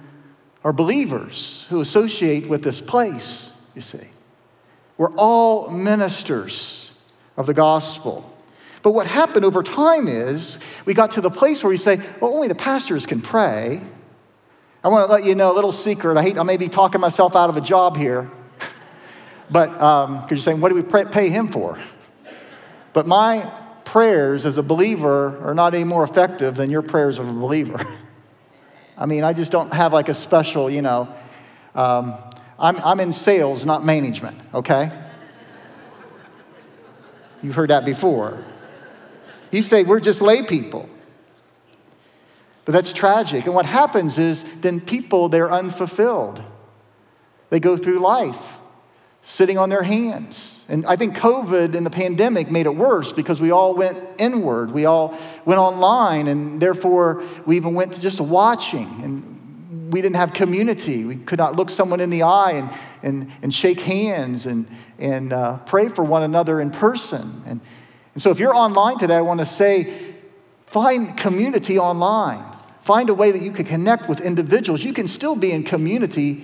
are 0.63 0.74
believers 0.74 1.66
who 1.70 1.80
associate 1.80 2.48
with 2.48 2.62
this 2.62 2.82
place, 2.82 3.54
you 3.74 3.82
see. 3.82 4.10
We're 4.98 5.13
all 5.16 5.70
ministers 5.70 6.92
of 7.38 7.46
the 7.46 7.54
gospel. 7.54 8.36
But 8.82 8.92
what 8.92 9.08
happened 9.08 9.46
over 9.46 9.63
time 9.63 10.10
is 10.10 10.60
we 10.86 10.94
got 10.94 11.12
to 11.12 11.22
the 11.22 11.30
place 11.30 11.63
where 11.63 11.70
we 11.70 11.78
say, 11.78 12.01
well, 12.20 12.34
only 12.34 12.50
the 12.50 12.56
pastors 12.56 13.06
can 13.06 13.22
pray. 13.22 13.82
I 14.84 14.88
want 14.89 15.08
to 15.08 15.12
let 15.12 15.24
you 15.24 15.36
know 15.36 15.54
a 15.54 15.56
little 15.56 15.72
secret. 15.72 16.18
I 16.18 16.24
hate, 16.24 16.38
I 16.38 16.44
may 16.44 16.58
be 16.58 16.68
talking 16.68 17.00
myself 17.00 17.36
out 17.36 17.50
of 17.50 17.56
a 17.56 17.62
job 17.62 17.96
here, 17.96 18.30
but 19.51 19.68
because 19.72 20.22
um, 20.22 20.27
you're 20.29 20.39
saying, 20.39 20.62
what 20.62 20.70
do 20.70 20.75
we 20.75 20.84
pray, 20.84 21.06
pay 21.06 21.29
him 21.29 21.48
for? 21.48 21.79
But 22.94 23.08
my 23.08 23.50
prayers 23.84 24.46
as 24.46 24.58
a 24.58 24.63
believer 24.63 25.39
are 25.41 25.53
not 25.53 25.74
any 25.74 25.84
more 25.84 26.03
effective 26.03 26.56
than 26.56 26.70
your 26.70 26.82
prayers 26.82 27.18
of 27.18 27.27
a 27.27 27.34
believer. 27.34 27.79
I 28.98 29.06
mean, 29.06 29.24
I 29.24 29.34
just 29.34 29.51
don't 29.51 29.74
have 29.74 29.94
like 29.94 30.10
a 30.10 30.13
special, 30.13 30.70
you 30.70 30.82
know, 30.82 31.13
um, 31.74 32.15
I'm, 32.60 32.77
I'm 32.77 33.00
in 33.00 33.13
sales, 33.13 33.65
not 33.65 33.86
management, 33.86 34.38
okay? 34.53 34.91
You've 37.41 37.56
heard 37.56 37.70
that 37.70 37.86
before. 37.86 38.44
You 39.51 39.63
say 39.63 39.84
we're 39.84 40.01
just 40.01 40.22
lay 40.22 40.44
people. 40.44 40.89
But 42.65 42.74
that's 42.74 42.94
tragic. 42.94 43.46
And 43.46 43.56
what 43.56 43.65
happens 43.65 44.18
is 44.18 44.44
then 44.62 44.82
people, 44.82 45.29
they're 45.29 45.51
unfulfilled. 45.51 46.44
They 47.50 47.60
go 47.60 47.77
through 47.77 48.00
life 48.00 48.59
sitting 49.22 49.58
on 49.58 49.70
their 49.70 49.84
hands. 49.84 50.66
And 50.70 50.86
I 50.86 50.96
think 50.96 51.16
COVID 51.18 51.76
and 51.76 51.86
the 51.86 51.90
pandemic 51.92 52.50
made 52.50 52.66
it 52.66 52.76
worse 52.76 53.12
because 53.12 53.42
we 53.42 53.52
all 53.52 53.76
went 53.76 54.00
inward. 54.18 54.72
We 54.72 54.86
all 54.86 55.18
went 55.46 55.60
online, 55.60 56.28
and 56.28 56.62
therefore 56.62 57.24
we 57.46 57.56
even 57.56 57.74
went 57.74 57.94
to 57.94 58.02
just 58.02 58.22
watching. 58.22 58.88
And 59.04 59.92
we 59.92 60.02
didn't 60.02 60.16
have 60.16 60.34
community. 60.34 61.06
We 61.06 61.18
could 61.18 61.40
not 61.40 61.56
look 61.56 61.70
someone 61.70 62.00
in 62.00 62.10
the 62.10 62.24
eye 62.24 62.52
and, 62.52 62.70
and, 63.04 63.32
and 63.42 63.54
shake 63.54 63.80
hands 63.82 64.46
and, 64.46 64.68
and 64.98 65.34
uh, 65.34 65.58
pray 65.60 65.90
for 65.90 66.04
one 66.04 66.24
another 66.24 66.62
in 66.62 66.72
person. 66.72 67.44
And, 67.46 67.62
and 68.14 68.22
so 68.22 68.30
if 68.32 68.40
you're 68.40 68.56
online 68.56 68.98
today, 68.98 69.16
I 69.16 69.22
want 69.22 69.40
to 69.40 69.46
say 69.46 70.16
find 70.68 71.18
community 71.18 71.80
online. 71.80 72.46
Find 72.82 73.10
a 73.10 73.14
way 73.14 73.32
that 73.32 73.42
you 73.42 73.52
can 73.52 73.66
connect 73.66 74.08
with 74.08 74.22
individuals. 74.22 74.84
You 74.84 74.94
can 74.94 75.08
still 75.08 75.36
be 75.36 75.52
in 75.52 75.64
community 75.64 76.44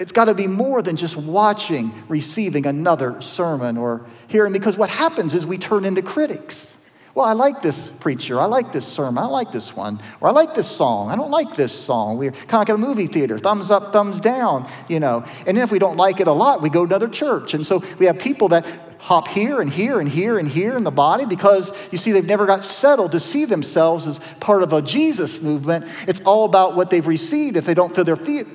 it's 0.00 0.12
got 0.12 0.26
to 0.26 0.34
be 0.34 0.46
more 0.46 0.82
than 0.82 0.96
just 0.96 1.16
watching, 1.16 1.92
receiving 2.08 2.66
another 2.66 3.20
sermon 3.20 3.76
or 3.76 4.06
hearing, 4.28 4.52
because 4.52 4.78
what 4.78 4.90
happens 4.90 5.34
is 5.34 5.46
we 5.46 5.58
turn 5.58 5.84
into 5.84 6.02
critics. 6.02 6.76
Well, 7.14 7.26
I 7.26 7.32
like 7.32 7.62
this 7.62 7.88
preacher. 7.88 8.40
I 8.40 8.44
like 8.44 8.72
this 8.72 8.86
sermon. 8.86 9.24
I 9.24 9.26
like 9.26 9.50
this 9.50 9.74
one. 9.74 10.00
Or 10.20 10.28
I 10.28 10.32
like 10.32 10.54
this 10.54 10.68
song. 10.68 11.10
I 11.10 11.16
don't 11.16 11.32
like 11.32 11.56
this 11.56 11.72
song. 11.72 12.16
We're 12.16 12.30
kind 12.30 12.54
of 12.54 12.60
like 12.60 12.68
a 12.68 12.78
movie 12.78 13.08
theater 13.08 13.38
thumbs 13.38 13.72
up, 13.72 13.92
thumbs 13.92 14.20
down, 14.20 14.68
you 14.88 15.00
know. 15.00 15.24
And 15.44 15.56
then 15.56 15.64
if 15.64 15.72
we 15.72 15.80
don't 15.80 15.96
like 15.96 16.20
it 16.20 16.28
a 16.28 16.32
lot, 16.32 16.62
we 16.62 16.70
go 16.70 16.86
to 16.86 16.88
another 16.88 17.08
church. 17.08 17.54
And 17.54 17.66
so 17.66 17.82
we 17.98 18.06
have 18.06 18.20
people 18.20 18.48
that 18.50 18.64
hop 19.00 19.28
here 19.28 19.60
and 19.60 19.72
here 19.72 20.00
and 20.00 20.08
here 20.08 20.38
and 20.38 20.48
here 20.48 20.76
in 20.76 20.84
the 20.84 20.90
body 20.90 21.24
because 21.24 21.72
you 21.90 21.98
see, 21.98 22.12
they've 22.12 22.24
never 22.24 22.46
got 22.46 22.64
settled 22.64 23.12
to 23.12 23.20
see 23.20 23.44
themselves 23.44 24.06
as 24.06 24.20
part 24.38 24.62
of 24.62 24.72
a 24.72 24.82
Jesus 24.82 25.40
movement. 25.40 25.86
It's 26.06 26.20
all 26.20 26.44
about 26.44 26.76
what 26.76 26.90
they've 26.90 27.06
received. 27.06 27.56
If 27.56 27.64
they 27.64 27.74
don't 27.74 27.94
feel 27.94 28.04
their 28.04 28.16
feet, 28.16 28.46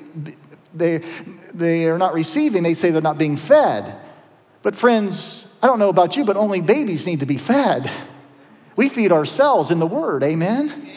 they, 0.74 1.00
they 1.53 1.88
are 1.88 1.98
not 1.98 2.13
receiving, 2.13 2.63
they 2.63 2.74
say 2.74 2.92
they're 2.92 3.01
not 3.01 3.18
being 3.18 3.38
fed. 3.38 3.96
But, 4.62 4.75
friends, 4.75 5.53
I 5.62 5.68
don't 5.68 5.80
know 5.80 5.89
about 5.89 6.15
you, 6.15 6.25
but 6.25 6.38
only 6.38 6.62
babies 6.62 7.06
need 7.06 7.20
to 7.20 7.25
be 7.25 7.38
fed. 7.38 7.92
We 8.75 8.89
feed 8.89 9.12
ourselves 9.12 9.72
in 9.72 9.80
the 9.80 9.88
Word, 9.88 10.24
amen? 10.24 10.89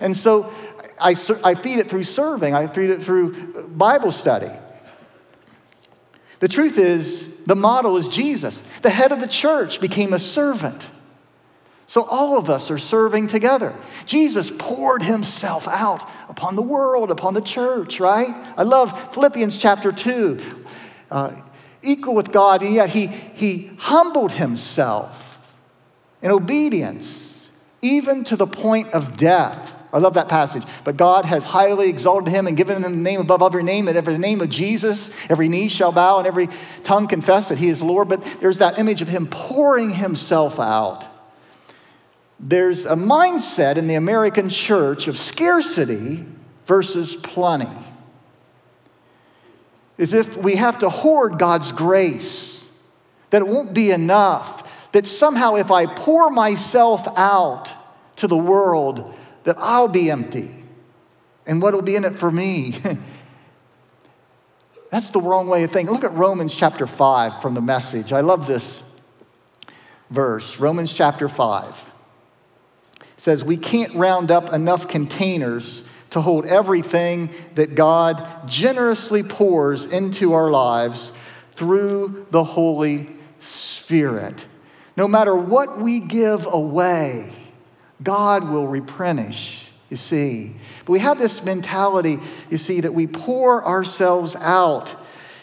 And 0.00 0.16
so 0.16 0.52
I, 0.98 1.14
I 1.44 1.54
feed 1.54 1.78
it 1.78 1.88
through 1.90 2.04
serving, 2.04 2.54
I 2.54 2.66
feed 2.66 2.90
it 2.90 3.02
through 3.02 3.68
Bible 3.68 4.12
study. 4.12 4.50
The 6.38 6.48
truth 6.48 6.78
is, 6.78 7.28
the 7.44 7.56
model 7.56 7.96
is 7.98 8.08
Jesus. 8.08 8.62
The 8.82 8.90
head 8.90 9.12
of 9.12 9.20
the 9.20 9.28
church 9.28 9.80
became 9.80 10.14
a 10.14 10.18
servant. 10.18 10.88
So 11.90 12.04
all 12.04 12.38
of 12.38 12.48
us 12.48 12.70
are 12.70 12.78
serving 12.78 13.26
together. 13.26 13.74
Jesus 14.06 14.52
poured 14.56 15.02
himself 15.02 15.66
out 15.66 16.08
upon 16.28 16.54
the 16.54 16.62
world, 16.62 17.10
upon 17.10 17.34
the 17.34 17.40
church, 17.40 17.98
right? 17.98 18.28
I 18.56 18.62
love 18.62 19.12
Philippians 19.12 19.58
chapter 19.58 19.90
2. 19.90 20.38
Uh, 21.10 21.32
equal 21.82 22.14
with 22.14 22.30
God, 22.30 22.62
and 22.62 22.72
yet 22.72 22.90
he, 22.90 23.08
he 23.08 23.72
humbled 23.76 24.30
himself 24.30 25.52
in 26.22 26.30
obedience, 26.30 27.50
even 27.82 28.22
to 28.22 28.36
the 28.36 28.46
point 28.46 28.94
of 28.94 29.16
death. 29.16 29.74
I 29.92 29.98
love 29.98 30.14
that 30.14 30.28
passage. 30.28 30.62
But 30.84 30.96
God 30.96 31.24
has 31.24 31.44
highly 31.44 31.88
exalted 31.88 32.32
him 32.32 32.46
and 32.46 32.56
given 32.56 32.76
him 32.76 32.82
the 32.82 32.90
name 32.90 33.18
above 33.18 33.42
every 33.42 33.64
name, 33.64 33.86
that 33.86 33.96
every 33.96 34.16
name 34.16 34.40
of 34.40 34.48
Jesus, 34.48 35.10
every 35.28 35.48
knee 35.48 35.66
shall 35.66 35.90
bow 35.90 36.18
and 36.18 36.26
every 36.28 36.50
tongue 36.84 37.08
confess 37.08 37.48
that 37.48 37.58
he 37.58 37.68
is 37.68 37.82
Lord. 37.82 38.08
But 38.08 38.22
there's 38.40 38.58
that 38.58 38.78
image 38.78 39.02
of 39.02 39.08
him 39.08 39.26
pouring 39.26 39.90
himself 39.90 40.60
out 40.60 41.09
there's 42.40 42.86
a 42.86 42.96
mindset 42.96 43.76
in 43.76 43.86
the 43.86 43.96
American 43.96 44.48
church 44.48 45.08
of 45.08 45.18
scarcity 45.18 46.24
versus 46.64 47.14
plenty. 47.14 47.68
As 49.98 50.14
if 50.14 50.38
we 50.38 50.56
have 50.56 50.78
to 50.78 50.88
hoard 50.88 51.38
God's 51.38 51.72
grace, 51.72 52.66
that 53.28 53.42
it 53.42 53.46
won't 53.46 53.74
be 53.74 53.90
enough, 53.90 54.90
that 54.92 55.06
somehow 55.06 55.56
if 55.56 55.70
I 55.70 55.84
pour 55.84 56.30
myself 56.30 57.06
out 57.16 57.74
to 58.16 58.26
the 58.26 58.38
world, 58.38 59.14
that 59.44 59.58
I'll 59.58 59.88
be 59.88 60.10
empty. 60.10 60.48
And 61.46 61.60
what 61.60 61.74
will 61.74 61.82
be 61.82 61.96
in 61.96 62.06
it 62.06 62.14
for 62.14 62.30
me? 62.30 62.76
That's 64.90 65.10
the 65.10 65.20
wrong 65.20 65.46
way 65.46 65.64
of 65.64 65.70
thinking. 65.70 65.94
Look 65.94 66.04
at 66.04 66.14
Romans 66.14 66.54
chapter 66.54 66.86
5 66.86 67.42
from 67.42 67.52
the 67.54 67.60
message. 67.60 68.14
I 68.14 68.20
love 68.20 68.46
this 68.46 68.82
verse. 70.08 70.58
Romans 70.58 70.94
chapter 70.94 71.28
5 71.28 71.89
says 73.20 73.44
we 73.44 73.58
can't 73.58 73.94
round 73.94 74.30
up 74.30 74.50
enough 74.50 74.88
containers 74.88 75.84
to 76.08 76.22
hold 76.22 76.46
everything 76.46 77.28
that 77.54 77.74
God 77.74 78.26
generously 78.48 79.22
pours 79.22 79.84
into 79.84 80.32
our 80.32 80.50
lives 80.50 81.12
through 81.52 82.26
the 82.30 82.42
Holy 82.42 83.14
Spirit. 83.38 84.46
No 84.96 85.06
matter 85.06 85.36
what 85.36 85.78
we 85.78 86.00
give 86.00 86.46
away, 86.50 87.30
God 88.02 88.48
will 88.48 88.66
replenish, 88.66 89.68
you 89.90 89.98
see. 89.98 90.56
But 90.86 90.92
we 90.92 91.00
have 91.00 91.18
this 91.18 91.44
mentality, 91.44 92.20
you 92.48 92.56
see, 92.56 92.80
that 92.80 92.94
we 92.94 93.06
pour 93.06 93.62
ourselves 93.66 94.34
out 94.36 94.96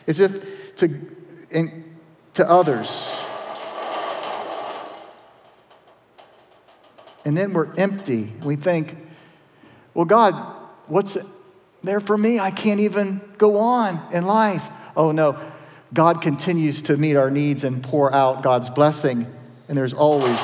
as 0.07 0.19
if 0.19 0.75
to, 0.77 0.89
in, 1.51 1.95
to 2.33 2.49
others. 2.49 3.26
And 7.27 7.35
then 7.35 7.51
we're 7.51 7.73
empty. 7.75 8.31
We 8.41 8.55
think, 8.55 8.95
well, 9.93 10.05
God, 10.05 10.33
what's 10.85 11.17
there 11.83 11.99
for 11.99 12.17
me? 12.17 12.39
I 12.39 12.51
can't 12.51 12.79
even 12.79 13.19
go 13.37 13.57
on 13.57 13.99
in 14.13 14.25
life. 14.25 14.65
Oh, 14.95 15.11
no. 15.11 15.37
God 15.93 16.21
continues 16.21 16.81
to 16.83 16.95
meet 16.95 17.17
our 17.17 17.29
needs 17.29 17.65
and 17.65 17.83
pour 17.83 18.13
out 18.13 18.43
God's 18.43 18.69
blessing, 18.69 19.27
and 19.67 19.77
there's 19.77 19.93
always 19.93 20.41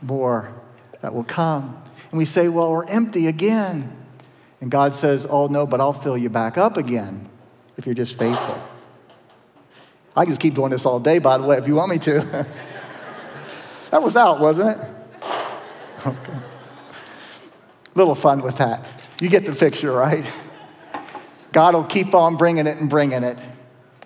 more 0.00 0.50
that 1.02 1.12
will 1.12 1.24
come. 1.24 1.78
And 2.10 2.16
we 2.16 2.24
say, 2.24 2.48
well, 2.48 2.72
we're 2.72 2.86
empty 2.86 3.26
again. 3.26 3.94
And 4.62 4.70
God 4.70 4.94
says, 4.94 5.26
oh, 5.28 5.48
no, 5.48 5.66
but 5.66 5.78
I'll 5.78 5.92
fill 5.92 6.16
you 6.16 6.30
back 6.30 6.56
up 6.56 6.78
again 6.78 7.28
if 7.76 7.84
you're 7.84 7.94
just 7.94 8.16
faithful. 8.18 8.66
I 10.16 10.24
can 10.24 10.32
just 10.32 10.40
keep 10.40 10.54
doing 10.54 10.70
this 10.70 10.86
all 10.86 11.00
day, 11.00 11.18
by 11.18 11.36
the 11.36 11.44
way, 11.44 11.58
if 11.58 11.68
you 11.68 11.74
want 11.74 11.90
me 11.90 11.98
to. 11.98 12.20
that 13.90 14.02
was 14.02 14.16
out, 14.16 14.40
wasn't 14.40 14.80
it? 14.80 14.93
Okay. 16.06 16.38
Little 17.94 18.14
fun 18.14 18.42
with 18.42 18.58
that. 18.58 18.84
You 19.20 19.28
get 19.28 19.46
the 19.46 19.52
picture, 19.52 19.92
right? 19.92 20.24
God 21.52 21.74
will 21.74 21.84
keep 21.84 22.14
on 22.14 22.36
bringing 22.36 22.66
it 22.66 22.78
and 22.78 22.90
bringing 22.90 23.22
it 23.22 23.40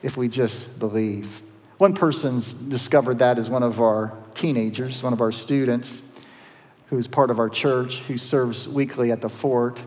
if 0.03 0.17
we 0.17 0.29
just 0.29 0.79
believe. 0.79 1.43
One 1.79 1.95
person's 1.95 2.53
discovered 2.53 3.19
that 3.21 3.39
as 3.39 3.49
one 3.49 3.63
of 3.63 3.81
our 3.81 4.17
teenagers, 4.35 5.03
one 5.03 5.13
of 5.13 5.21
our 5.21 5.33
students 5.33 6.03
who's 6.87 7.09
part 7.09 7.31
of 7.31 7.39
our 7.39 7.49
church, 7.49 8.01
who 8.01 8.17
serves 8.17 8.69
weekly 8.69 9.13
at 9.13 9.21
the 9.21 9.29
fort. 9.29 9.83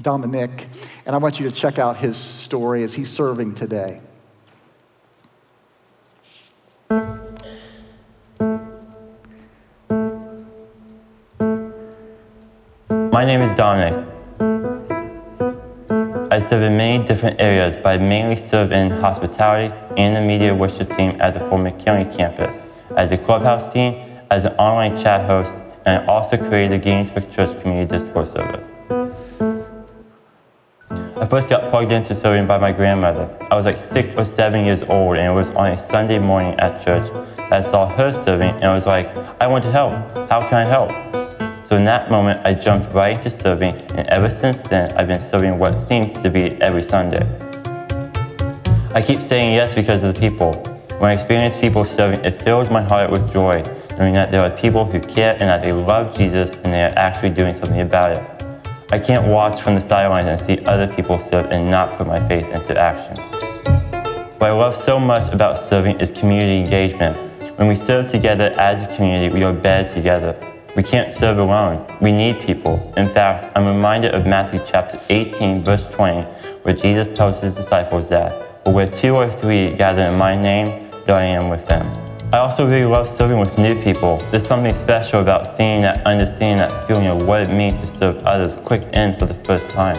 Dominic, 0.00 0.66
and 1.04 1.14
I 1.14 1.18
want 1.18 1.40
you 1.40 1.50
to 1.50 1.54
check 1.54 1.78
out 1.78 1.98
his 1.98 2.16
story 2.16 2.82
as 2.82 2.94
he's 2.94 3.10
serving 3.10 3.54
today. 3.54 4.00
My 13.20 13.26
name 13.26 13.42
is 13.42 13.54
Dominic. 13.54 13.92
I 16.30 16.38
serve 16.38 16.62
in 16.62 16.78
many 16.78 17.04
different 17.04 17.38
areas, 17.38 17.76
but 17.76 17.88
I 17.88 17.98
mainly 17.98 18.36
serve 18.36 18.72
in 18.72 18.88
hospitality 18.88 19.74
and 19.98 20.16
the 20.16 20.22
media 20.22 20.54
worship 20.54 20.88
team 20.96 21.20
at 21.20 21.34
the 21.34 21.40
Fort 21.40 21.60
McKinley 21.60 22.10
campus, 22.16 22.62
as 22.96 23.12
a 23.12 23.18
clubhouse 23.18 23.70
team, 23.70 24.22
as 24.30 24.46
an 24.46 24.52
online 24.52 24.96
chat 24.96 25.26
host, 25.26 25.60
and 25.84 26.02
I 26.02 26.06
also 26.06 26.38
created 26.38 26.72
the 26.72 26.88
Ginghamsburg 26.88 27.30
Church 27.30 27.60
Community 27.60 27.84
Discord 27.84 28.26
server. 28.26 28.66
I 30.90 31.26
first 31.26 31.50
got 31.50 31.70
plugged 31.70 31.92
into 31.92 32.14
serving 32.14 32.46
by 32.46 32.56
my 32.56 32.72
grandmother. 32.72 33.28
I 33.50 33.54
was 33.54 33.66
like 33.66 33.76
six 33.76 34.12
or 34.16 34.24
seven 34.24 34.64
years 34.64 34.82
old, 34.82 35.18
and 35.18 35.30
it 35.30 35.34
was 35.34 35.50
on 35.50 35.72
a 35.72 35.76
Sunday 35.76 36.18
morning 36.18 36.58
at 36.58 36.82
church 36.82 37.12
that 37.36 37.52
I 37.52 37.60
saw 37.60 37.86
her 37.86 38.14
serving, 38.14 38.48
and 38.48 38.64
I 38.64 38.72
was 38.72 38.86
like, 38.86 39.14
I 39.38 39.46
want 39.46 39.62
to 39.64 39.70
help. 39.70 39.92
How 40.30 40.40
can 40.48 40.54
I 40.54 40.64
help? 40.64 41.19
So 41.70 41.76
in 41.76 41.84
that 41.84 42.10
moment, 42.10 42.44
I 42.44 42.52
jumped 42.52 42.92
right 42.92 43.14
into 43.14 43.30
serving, 43.30 43.76
and 43.92 44.04
ever 44.08 44.28
since 44.28 44.60
then, 44.60 44.90
I've 44.96 45.06
been 45.06 45.20
serving 45.20 45.56
what 45.56 45.80
seems 45.80 46.20
to 46.20 46.28
be 46.28 46.60
every 46.60 46.82
Sunday. 46.82 47.24
I 48.92 49.00
keep 49.00 49.22
saying 49.22 49.54
yes 49.54 49.72
because 49.72 50.02
of 50.02 50.12
the 50.12 50.18
people. 50.18 50.54
When 50.98 51.10
I 51.10 51.12
experience 51.12 51.56
people 51.56 51.84
serving, 51.84 52.24
it 52.24 52.42
fills 52.42 52.70
my 52.70 52.82
heart 52.82 53.12
with 53.12 53.32
joy, 53.32 53.62
knowing 53.96 54.14
that 54.14 54.32
there 54.32 54.42
are 54.42 54.50
people 54.50 54.84
who 54.84 54.98
care 54.98 55.34
and 55.34 55.42
that 55.42 55.62
they 55.62 55.70
love 55.70 56.12
Jesus 56.18 56.54
and 56.54 56.74
they 56.74 56.82
are 56.82 56.92
actually 56.96 57.30
doing 57.30 57.54
something 57.54 57.82
about 57.82 58.16
it. 58.16 58.44
I 58.90 58.98
can't 58.98 59.28
watch 59.28 59.62
from 59.62 59.76
the 59.76 59.80
sidelines 59.80 60.26
and 60.26 60.40
see 60.40 60.64
other 60.66 60.92
people 60.92 61.20
serve 61.20 61.52
and 61.52 61.70
not 61.70 61.96
put 61.96 62.08
my 62.08 62.18
faith 62.26 62.48
into 62.48 62.76
action. 62.76 63.16
What 64.38 64.50
I 64.50 64.52
love 64.52 64.74
so 64.74 64.98
much 64.98 65.32
about 65.32 65.56
serving 65.56 66.00
is 66.00 66.10
community 66.10 66.58
engagement. 66.58 67.16
When 67.60 67.68
we 67.68 67.76
serve 67.76 68.08
together 68.08 68.52
as 68.58 68.86
a 68.86 68.96
community, 68.96 69.32
we 69.32 69.44
are 69.44 69.52
better 69.52 69.88
together. 69.94 70.34
We 70.76 70.84
can't 70.84 71.10
serve 71.10 71.38
alone. 71.38 71.84
We 72.00 72.12
need 72.12 72.38
people. 72.40 72.94
In 72.96 73.08
fact, 73.08 73.50
I'm 73.56 73.66
reminded 73.66 74.14
of 74.14 74.24
Matthew 74.24 74.60
chapter 74.64 75.00
18, 75.08 75.64
verse 75.64 75.84
20, 75.90 76.22
where 76.62 76.74
Jesus 76.74 77.08
tells 77.08 77.40
his 77.40 77.56
disciples 77.56 78.08
that, 78.10 78.64
But 78.64 78.74
where 78.74 78.86
two 78.86 79.16
or 79.16 79.28
three 79.28 79.74
gather 79.74 80.02
in 80.02 80.16
my 80.16 80.40
name, 80.40 80.88
there 81.06 81.16
I 81.16 81.24
am 81.24 81.48
with 81.48 81.66
them. 81.66 81.86
I 82.32 82.38
also 82.38 82.64
really 82.68 82.86
love 82.86 83.08
serving 83.08 83.40
with 83.40 83.58
new 83.58 83.82
people. 83.82 84.18
There's 84.30 84.46
something 84.46 84.72
special 84.72 85.18
about 85.18 85.44
seeing 85.44 85.82
that, 85.82 86.06
understanding 86.06 86.58
that 86.58 86.86
feeling 86.86 87.08
of 87.08 87.26
what 87.26 87.42
it 87.42 87.52
means 87.52 87.80
to 87.80 87.86
serve 87.88 88.18
others 88.22 88.54
quick 88.54 88.84
in 88.92 89.18
for 89.18 89.26
the 89.26 89.34
first 89.34 89.70
time. 89.70 89.96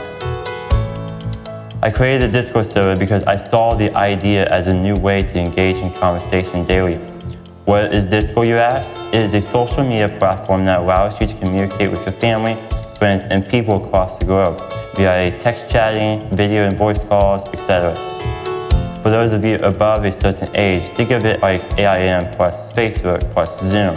I 1.84 1.92
created 1.92 2.30
the 2.30 2.32
Discord 2.32 2.66
server 2.66 2.96
because 2.96 3.24
I 3.24 3.36
saw 3.36 3.74
the 3.74 3.94
idea 3.98 4.46
as 4.46 4.68
a 4.68 4.74
new 4.74 4.96
way 4.96 5.22
to 5.22 5.38
engage 5.38 5.76
in 5.76 5.92
conversation 5.92 6.64
daily 6.64 6.96
what 7.66 7.94
is 7.94 8.08
Discord, 8.08 8.48
you 8.48 8.56
ask? 8.56 8.90
It 9.14 9.22
is 9.22 9.34
a 9.34 9.42
social 9.42 9.84
media 9.84 10.10
platform 10.10 10.64
that 10.66 10.80
allows 10.80 11.20
you 11.22 11.28
to 11.28 11.34
communicate 11.36 11.92
with 11.92 12.02
your 12.06 12.14
family, 12.14 12.56
friends, 12.98 13.24
and 13.24 13.46
people 13.46 13.86
across 13.86 14.18
the 14.18 14.26
globe 14.26 14.60
via 14.96 15.38
text 15.40 15.70
chatting, 15.70 16.22
video 16.36 16.64
and 16.64 16.78
voice 16.78 17.04
calls, 17.04 17.48
etc. 17.50 17.96
For 19.04 19.10
those 19.10 19.32
of 19.34 19.46
you 19.46 19.56
above 19.58 20.06
a 20.06 20.12
certain 20.12 20.56
age, 20.56 20.84
think 20.96 21.12
of 21.12 21.26
it 21.26 21.42
like 21.42 21.62
AIM 21.78 22.32
plus 22.32 22.74
Facebook 22.74 23.20
plus 23.32 23.62
Zoom. 23.62 23.96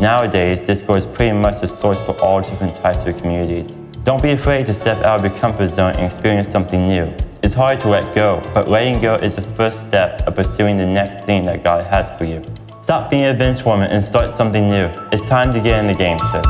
Nowadays, 0.00 0.60
Discord 0.62 0.98
is 0.98 1.06
pretty 1.06 1.36
much 1.36 1.60
the 1.60 1.68
source 1.68 2.00
for 2.02 2.20
all 2.22 2.40
different 2.40 2.74
types 2.76 3.06
of 3.06 3.16
communities. 3.16 3.70
Don't 4.04 4.22
be 4.22 4.30
afraid 4.30 4.66
to 4.66 4.74
step 4.74 4.98
out 4.98 5.24
of 5.24 5.30
your 5.30 5.40
comfort 5.40 5.68
zone 5.68 5.94
and 5.96 6.04
experience 6.04 6.48
something 6.48 6.86
new. 6.86 7.14
It's 7.42 7.54
hard 7.54 7.80
to 7.80 7.88
let 7.88 8.14
go, 8.14 8.42
but 8.52 8.68
letting 8.68 9.00
go 9.00 9.14
is 9.16 9.36
the 9.36 9.42
first 9.42 9.82
step 9.84 10.22
of 10.26 10.34
pursuing 10.34 10.76
the 10.76 10.86
next 10.86 11.24
thing 11.24 11.44
that 11.44 11.62
God 11.62 11.86
has 11.86 12.10
for 12.12 12.24
you. 12.24 12.42
Stop 12.84 13.08
being 13.08 13.24
a 13.24 13.32
bench 13.32 13.64
warmer 13.64 13.86
and 13.86 14.04
start 14.04 14.30
something 14.30 14.66
new. 14.66 14.90
It's 15.10 15.26
time 15.26 15.54
to 15.54 15.58
get 15.58 15.78
in 15.80 15.86
the 15.86 15.94
game, 15.94 16.18
church. 16.18 16.44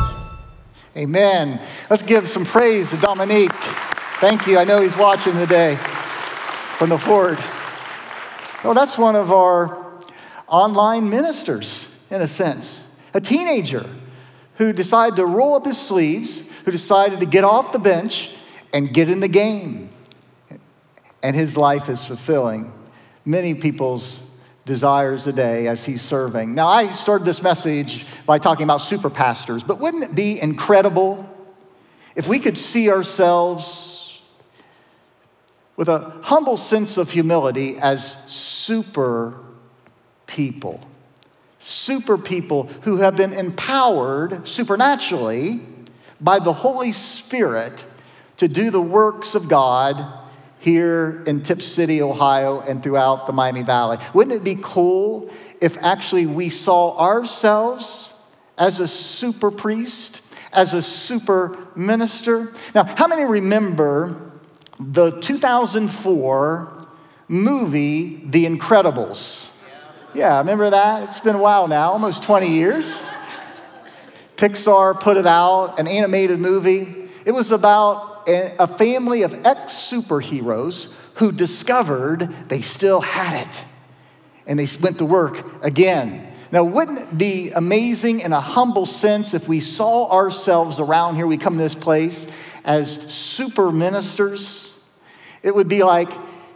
Amen. 0.97 1.61
Let's 1.89 2.03
give 2.03 2.27
some 2.27 2.43
praise 2.43 2.89
to 2.89 2.97
Dominic. 2.97 3.53
Thank 4.19 4.45
you. 4.45 4.57
I 4.57 4.65
know 4.65 4.81
he's 4.81 4.97
watching 4.97 5.31
today 5.31 5.77
from 6.77 6.89
the 6.89 6.97
Fort. 6.97 7.39
Well, 8.65 8.73
that's 8.73 8.97
one 8.97 9.15
of 9.15 9.31
our 9.31 10.01
online 10.49 11.09
ministers, 11.09 11.97
in 12.11 12.19
a 12.19 12.27
sense. 12.27 12.85
A 13.13 13.21
teenager 13.21 13.89
who 14.55 14.73
decided 14.73 15.15
to 15.15 15.25
roll 15.25 15.55
up 15.55 15.63
his 15.63 15.79
sleeves, 15.79 16.39
who 16.65 16.71
decided 16.71 17.21
to 17.21 17.25
get 17.25 17.45
off 17.45 17.71
the 17.71 17.79
bench 17.79 18.35
and 18.73 18.93
get 18.93 19.09
in 19.09 19.21
the 19.21 19.29
game. 19.29 19.89
And 21.23 21.33
his 21.33 21.55
life 21.55 21.87
is 21.87 22.03
fulfilling 22.03 22.73
many 23.23 23.53
people's 23.53 24.24
desires 24.65 25.27
a 25.27 25.33
day 25.33 25.67
as 25.67 25.85
he's 25.85 26.01
serving. 26.01 26.55
Now, 26.55 26.67
I 26.67 26.91
started 26.91 27.23
this 27.23 27.43
message 27.43 28.05
by 28.25 28.39
talking 28.39 28.63
about 28.63 28.81
super 28.81 29.11
pastors, 29.11 29.63
but 29.63 29.79
wouldn't 29.79 30.03
it 30.03 30.15
be 30.15 30.41
incredible 30.41 31.29
if 32.15 32.27
we 32.27 32.39
could 32.39 32.57
see 32.57 32.89
ourselves 32.89 34.21
with 35.75 35.87
a 35.87 36.19
humble 36.23 36.57
sense 36.57 36.97
of 36.97 37.11
humility 37.11 37.77
as 37.77 38.17
super 38.27 39.45
people? 40.25 40.81
Super 41.59 42.17
people 42.17 42.63
who 42.81 42.97
have 42.97 43.15
been 43.15 43.33
empowered 43.33 44.47
supernaturally 44.47 45.61
by 46.19 46.39
the 46.39 46.53
Holy 46.53 46.91
Spirit 46.91 47.85
to 48.37 48.47
do 48.47 48.71
the 48.71 48.81
works 48.81 49.35
of 49.35 49.47
God 49.47 50.24
here 50.65 51.21
in 51.27 51.43
Tipp 51.43 51.61
City, 51.61 52.01
Ohio, 52.01 52.59
and 52.59 52.81
throughout 52.81 53.27
the 53.27 53.33
Miami 53.33 53.61
Valley. 53.61 53.99
Wouldn't 54.15 54.35
it 54.35 54.43
be 54.43 54.57
cool 54.59 55.29
if 55.61 55.77
actually 55.83 56.25
we 56.25 56.49
saw 56.49 56.97
ourselves 56.97 58.15
as 58.57 58.79
a 58.79 58.87
super 58.87 59.51
priest, 59.51 60.23
as 60.51 60.73
a 60.73 60.81
super 60.81 61.55
minister? 61.75 62.51
Now, 62.73 62.83
how 62.83 63.05
many 63.05 63.25
remember 63.25 64.31
the 64.79 65.11
2004 65.21 66.87
movie, 67.27 68.23
The 68.25 68.47
Incredibles? 68.47 69.53
Yeah, 70.15 70.39
remember 70.39 70.71
that? 70.71 71.03
It's 71.03 71.19
been 71.19 71.35
a 71.35 71.41
while 71.41 71.67
now, 71.67 71.91
almost 71.91 72.23
20 72.23 72.49
years. 72.49 73.05
Pixar 74.35 74.99
put 74.99 75.17
it 75.17 75.27
out, 75.27 75.79
an 75.79 75.85
animated 75.87 76.39
movie. 76.39 77.07
It 77.23 77.33
was 77.33 77.51
about 77.51 78.14
a 78.27 78.67
family 78.67 79.21
of 79.23 79.33
ex 79.45 79.73
superheroes 79.73 80.93
who 81.15 81.31
discovered 81.31 82.33
they 82.49 82.61
still 82.61 83.01
had 83.01 83.47
it. 83.47 83.63
And 84.47 84.59
they 84.59 84.67
went 84.81 84.97
to 84.99 85.05
work 85.05 85.63
again. 85.63 86.31
Now, 86.51 86.63
wouldn't 86.63 86.99
it 86.99 87.17
be 87.17 87.51
amazing 87.51 88.21
in 88.21 88.31
a 88.31 88.39
humble 88.39 88.85
sense 88.85 89.33
if 89.33 89.47
we 89.47 89.59
saw 89.59 90.11
ourselves 90.11 90.79
around 90.79 91.15
here, 91.15 91.27
we 91.27 91.37
come 91.37 91.57
to 91.57 91.63
this 91.63 91.75
place 91.75 92.27
as 92.63 92.93
super 93.13 93.71
ministers? 93.71 94.77
It 95.41 95.53
would 95.53 95.67
be 95.67 95.83
like, 95.83 96.09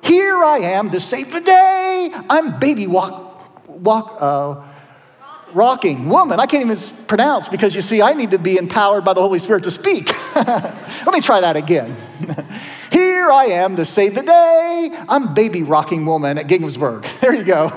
here 0.03 0.43
I 0.43 0.59
am 0.59 0.89
to 0.91 0.99
save 0.99 1.31
the 1.31 1.41
day. 1.41 2.09
I'm 2.29 2.59
baby 2.59 2.87
walk, 2.87 3.67
walk, 3.67 4.17
uh, 4.19 4.63
rocking 5.53 6.09
woman. 6.09 6.39
I 6.39 6.45
can't 6.45 6.65
even 6.65 6.77
pronounce 7.07 7.49
because 7.49 7.75
you 7.75 7.81
see, 7.81 8.01
I 8.01 8.13
need 8.13 8.31
to 8.31 8.39
be 8.39 8.57
empowered 8.57 9.03
by 9.03 9.13
the 9.13 9.21
Holy 9.21 9.39
Spirit 9.39 9.63
to 9.63 9.71
speak. 9.71 10.09
Let 10.35 11.13
me 11.13 11.21
try 11.21 11.41
that 11.41 11.57
again. 11.57 11.95
Here 12.91 13.29
I 13.29 13.45
am 13.45 13.75
to 13.75 13.85
save 13.85 14.15
the 14.15 14.23
day. 14.23 14.89
I'm 15.07 15.33
baby 15.33 15.63
rocking 15.63 16.05
woman 16.05 16.37
at 16.37 16.47
Ginghamsburg. 16.47 17.05
There 17.21 17.35
you 17.35 17.43
go. 17.43 17.69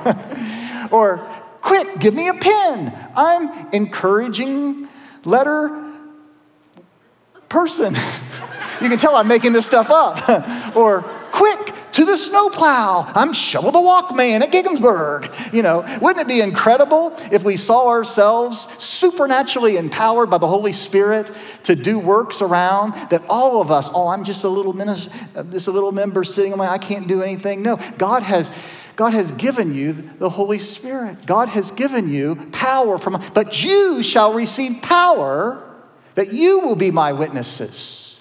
or, 0.90 1.18
quick, 1.60 1.98
give 1.98 2.14
me 2.14 2.28
a 2.28 2.34
pen. 2.34 2.96
I'm 3.16 3.50
encouraging 3.72 4.88
letter 5.24 5.68
person. 7.48 7.94
you 8.80 8.88
can 8.88 8.98
tell 8.98 9.16
I'm 9.16 9.28
making 9.28 9.52
this 9.52 9.66
stuff 9.66 9.90
up. 9.90 10.76
or, 10.76 11.04
quick, 11.32 11.74
to 11.92 12.04
the 12.04 12.16
snowplow. 12.16 13.10
I'm 13.14 13.32
Shovel 13.32 13.72
the 13.72 13.78
Walkman 13.78 14.40
at 14.40 14.52
Ginghamsburg. 14.52 15.52
You 15.52 15.62
know, 15.62 15.80
wouldn't 16.00 16.24
it 16.24 16.28
be 16.28 16.40
incredible 16.40 17.14
if 17.32 17.44
we 17.44 17.56
saw 17.56 17.88
ourselves 17.88 18.68
supernaturally 18.82 19.76
empowered 19.76 20.30
by 20.30 20.38
the 20.38 20.46
Holy 20.46 20.72
Spirit 20.72 21.30
to 21.64 21.74
do 21.74 21.98
works 21.98 22.40
around 22.40 22.94
that 23.10 23.22
all 23.28 23.60
of 23.60 23.70
us, 23.70 23.90
oh, 23.92 24.08
I'm 24.08 24.24
just 24.24 24.44
a 24.44 24.48
little 24.48 24.72
minister, 24.72 25.10
just 25.50 25.66
a 25.66 25.72
little 25.72 25.92
member 25.92 26.24
sitting 26.24 26.52
on 26.52 26.58
my, 26.58 26.68
I 26.68 26.78
can't 26.78 27.08
do 27.08 27.22
anything. 27.22 27.62
No, 27.62 27.78
God 27.98 28.22
has. 28.22 28.50
God 28.94 29.14
has 29.14 29.32
given 29.32 29.74
you 29.74 29.94
the 30.18 30.28
Holy 30.28 30.58
Spirit. 30.58 31.24
God 31.24 31.48
has 31.48 31.70
given 31.70 32.10
you 32.10 32.36
power 32.52 32.98
from, 32.98 33.22
but 33.32 33.64
you 33.64 34.02
shall 34.02 34.34
receive 34.34 34.82
power 34.82 35.66
that 36.14 36.34
you 36.34 36.60
will 36.60 36.76
be 36.76 36.90
my 36.90 37.10
witnesses 37.10 38.20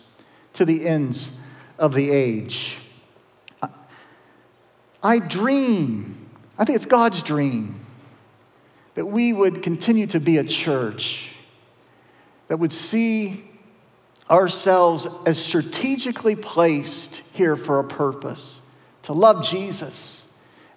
to 0.54 0.63
the 0.63 0.88
ends 0.88 1.34
of 1.78 1.93
the 1.93 2.10
age. 2.10 2.78
I 5.03 5.19
dream, 5.19 6.29
I 6.57 6.65
think 6.65 6.75
it's 6.75 6.85
God's 6.85 7.23
dream, 7.23 7.79
that 8.95 9.05
we 9.05 9.33
would 9.33 9.63
continue 9.63 10.07
to 10.07 10.19
be 10.19 10.37
a 10.37 10.43
church 10.43 11.35
that 12.47 12.57
would 12.57 12.73
see 12.73 13.43
ourselves 14.29 15.07
as 15.25 15.43
strategically 15.43 16.35
placed 16.35 17.23
here 17.33 17.55
for 17.55 17.79
a 17.79 17.83
purpose 17.83 18.61
to 19.03 19.13
love 19.13 19.45
Jesus 19.45 20.27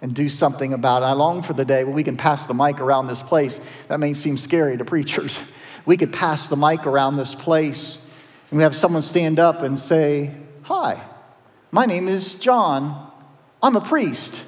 and 0.01 0.15
do 0.15 0.29
something 0.29 0.73
about 0.73 1.03
it. 1.03 1.07
I 1.07 1.13
long 1.13 1.43
for 1.43 1.53
the 1.53 1.65
day 1.65 1.85
when 1.85 1.95
we 1.95 2.03
can 2.03 2.17
pass 2.17 2.47
the 2.47 2.55
mic 2.55 2.81
around 2.81 3.07
this 3.07 3.23
place. 3.23 3.61
That 3.89 4.01
may 4.01 4.13
seem 4.13 4.37
scary 4.37 4.77
to 4.77 4.85
preachers. 4.85 5.41
We 5.87 5.99
could 5.99 6.15
pass 6.15 6.49
the 6.49 6.57
mic 6.57 6.87
around 6.87 7.19
this 7.19 7.35
place 7.35 7.99
and 8.51 8.57
we 8.57 8.63
have 8.63 8.75
someone 8.75 9.03
stand 9.03 9.39
up 9.39 9.61
and 9.61 9.79
say, 9.79 10.35
Hi, 10.63 10.99
my 11.71 11.85
name 11.85 12.09
is 12.09 12.37
John. 12.37 13.13
I'm 13.65 13.77
a 13.77 13.81
priest. 13.81 14.45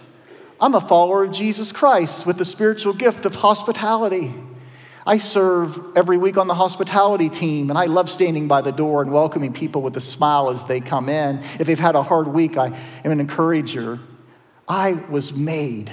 I'm 0.60 0.74
a 0.74 0.80
follower 0.80 1.24
of 1.24 1.32
Jesus 1.32 1.72
Christ 1.72 2.26
with 2.26 2.36
the 2.36 2.44
spiritual 2.44 2.92
gift 2.92 3.24
of 3.24 3.34
hospitality. 3.34 4.34
I 5.06 5.16
serve 5.16 5.96
every 5.96 6.18
week 6.18 6.36
on 6.36 6.48
the 6.48 6.54
hospitality 6.54 7.30
team, 7.30 7.70
and 7.70 7.78
I 7.78 7.86
love 7.86 8.10
standing 8.10 8.46
by 8.46 8.60
the 8.60 8.72
door 8.72 9.00
and 9.00 9.10
welcoming 9.10 9.54
people 9.54 9.80
with 9.80 9.96
a 9.96 10.02
smile 10.02 10.50
as 10.50 10.66
they 10.66 10.82
come 10.82 11.08
in. 11.08 11.38
If 11.58 11.66
they've 11.66 11.78
had 11.78 11.94
a 11.94 12.02
hard 12.02 12.28
week, 12.28 12.58
I 12.58 12.66
am 13.06 13.10
an 13.10 13.18
encourager. 13.20 14.00
I 14.68 15.02
was 15.08 15.32
made 15.32 15.90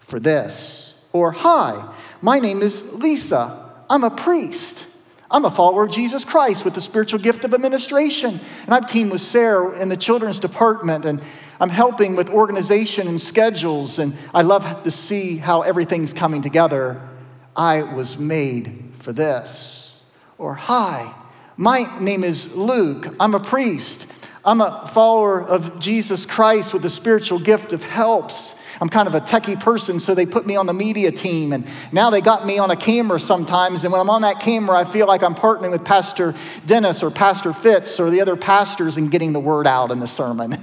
for 0.00 0.20
this. 0.20 1.02
Or, 1.14 1.30
hi, 1.30 1.90
my 2.20 2.38
name 2.38 2.60
is 2.60 2.82
Lisa. 2.92 3.72
I'm 3.88 4.04
a 4.04 4.10
priest. 4.10 4.86
I'm 5.30 5.44
a 5.44 5.50
follower 5.50 5.84
of 5.84 5.90
Jesus 5.90 6.24
Christ 6.24 6.64
with 6.64 6.74
the 6.74 6.80
spiritual 6.80 7.20
gift 7.20 7.44
of 7.44 7.52
administration. 7.52 8.40
And 8.64 8.74
I've 8.74 8.86
teamed 8.86 9.12
with 9.12 9.20
Sarah 9.20 9.78
in 9.78 9.90
the 9.90 9.96
children's 9.96 10.38
department, 10.38 11.04
and 11.04 11.20
I'm 11.60 11.68
helping 11.68 12.16
with 12.16 12.30
organization 12.30 13.08
and 13.08 13.20
schedules. 13.20 13.98
And 13.98 14.16
I 14.32 14.42
love 14.42 14.82
to 14.84 14.90
see 14.90 15.36
how 15.36 15.62
everything's 15.62 16.14
coming 16.14 16.40
together. 16.40 17.06
I 17.54 17.82
was 17.82 18.18
made 18.18 18.92
for 18.94 19.12
this. 19.12 19.92
Or, 20.38 20.54
hi, 20.54 21.14
my 21.56 21.98
name 22.00 22.24
is 22.24 22.54
Luke. 22.54 23.14
I'm 23.20 23.34
a 23.34 23.40
priest. 23.40 24.06
I'm 24.44 24.62
a 24.62 24.86
follower 24.86 25.42
of 25.42 25.78
Jesus 25.78 26.24
Christ 26.24 26.72
with 26.72 26.82
the 26.82 26.88
spiritual 26.88 27.38
gift 27.38 27.74
of 27.74 27.84
helps. 27.84 28.54
I'm 28.80 28.88
kind 28.88 29.08
of 29.08 29.14
a 29.14 29.20
techie 29.20 29.58
person, 29.58 29.98
so 29.98 30.14
they 30.14 30.26
put 30.26 30.46
me 30.46 30.56
on 30.56 30.66
the 30.66 30.72
media 30.72 31.10
team. 31.10 31.52
And 31.52 31.66
now 31.92 32.10
they 32.10 32.20
got 32.20 32.46
me 32.46 32.58
on 32.58 32.70
a 32.70 32.76
camera 32.76 33.18
sometimes. 33.18 33.84
And 33.84 33.92
when 33.92 34.00
I'm 34.00 34.10
on 34.10 34.22
that 34.22 34.40
camera, 34.40 34.78
I 34.78 34.84
feel 34.84 35.06
like 35.06 35.22
I'm 35.22 35.34
partnering 35.34 35.72
with 35.72 35.84
Pastor 35.84 36.34
Dennis 36.64 37.02
or 37.02 37.10
Pastor 37.10 37.52
Fitz 37.52 37.98
or 37.98 38.10
the 38.10 38.20
other 38.20 38.36
pastors 38.36 38.96
in 38.96 39.08
getting 39.08 39.32
the 39.32 39.40
word 39.40 39.66
out 39.66 39.90
in 39.90 39.98
the 39.98 40.06
sermon. 40.06 40.54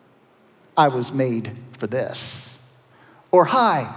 I 0.76 0.88
was 0.88 1.12
made 1.12 1.52
for 1.76 1.86
this. 1.86 2.58
Or, 3.32 3.44
hi, 3.44 3.94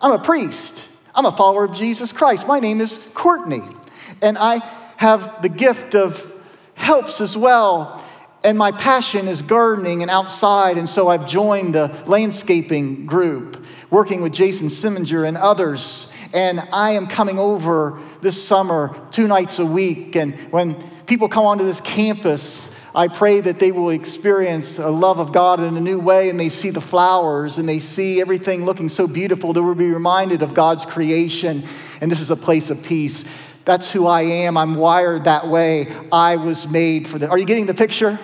I'm 0.00 0.12
a 0.12 0.18
priest. 0.18 0.88
I'm 1.14 1.26
a 1.26 1.32
follower 1.32 1.64
of 1.64 1.74
Jesus 1.74 2.12
Christ. 2.12 2.46
My 2.46 2.60
name 2.60 2.80
is 2.80 2.98
Courtney, 3.14 3.62
and 4.22 4.38
I 4.38 4.64
have 4.96 5.42
the 5.42 5.48
gift 5.48 5.94
of 5.94 6.32
helps 6.74 7.20
as 7.20 7.36
well. 7.36 8.04
And 8.42 8.56
my 8.56 8.72
passion 8.72 9.28
is 9.28 9.42
gardening 9.42 10.00
and 10.00 10.10
outside, 10.10 10.78
and 10.78 10.88
so 10.88 11.08
I've 11.08 11.26
joined 11.26 11.74
the 11.74 11.88
landscaping 12.06 13.04
group, 13.04 13.62
working 13.90 14.22
with 14.22 14.32
Jason 14.32 14.70
Siminger 14.70 15.24
and 15.24 15.36
others. 15.36 16.10
And 16.32 16.60
I 16.72 16.92
am 16.92 17.06
coming 17.06 17.38
over 17.38 18.00
this 18.22 18.42
summer 18.42 18.98
two 19.10 19.26
nights 19.26 19.58
a 19.58 19.66
week. 19.66 20.16
And 20.16 20.34
when 20.52 20.74
people 21.06 21.28
come 21.28 21.44
onto 21.44 21.64
this 21.64 21.82
campus, 21.82 22.70
I 22.94 23.08
pray 23.08 23.40
that 23.40 23.58
they 23.58 23.72
will 23.72 23.90
experience 23.90 24.78
a 24.78 24.90
love 24.90 25.18
of 25.18 25.32
God 25.32 25.60
in 25.60 25.76
a 25.76 25.80
new 25.80 25.98
way 25.98 26.28
and 26.28 26.40
they 26.40 26.48
see 26.48 26.70
the 26.70 26.80
flowers 26.80 27.58
and 27.58 27.68
they 27.68 27.78
see 27.78 28.20
everything 28.20 28.64
looking 28.64 28.88
so 28.88 29.06
beautiful. 29.06 29.52
They 29.52 29.60
will 29.60 29.74
be 29.74 29.92
reminded 29.92 30.42
of 30.42 30.54
God's 30.54 30.86
creation 30.86 31.64
and 32.00 32.10
this 32.10 32.20
is 32.20 32.30
a 32.30 32.36
place 32.36 32.70
of 32.70 32.82
peace. 32.82 33.24
That's 33.64 33.92
who 33.92 34.06
I 34.06 34.22
am. 34.22 34.56
I'm 34.56 34.74
wired 34.74 35.24
that 35.24 35.46
way. 35.46 35.86
I 36.10 36.36
was 36.36 36.66
made 36.66 37.06
for 37.06 37.18
that. 37.18 37.30
Are 37.30 37.38
you 37.38 37.44
getting 37.44 37.66
the 37.66 37.74
picture? 37.74 38.18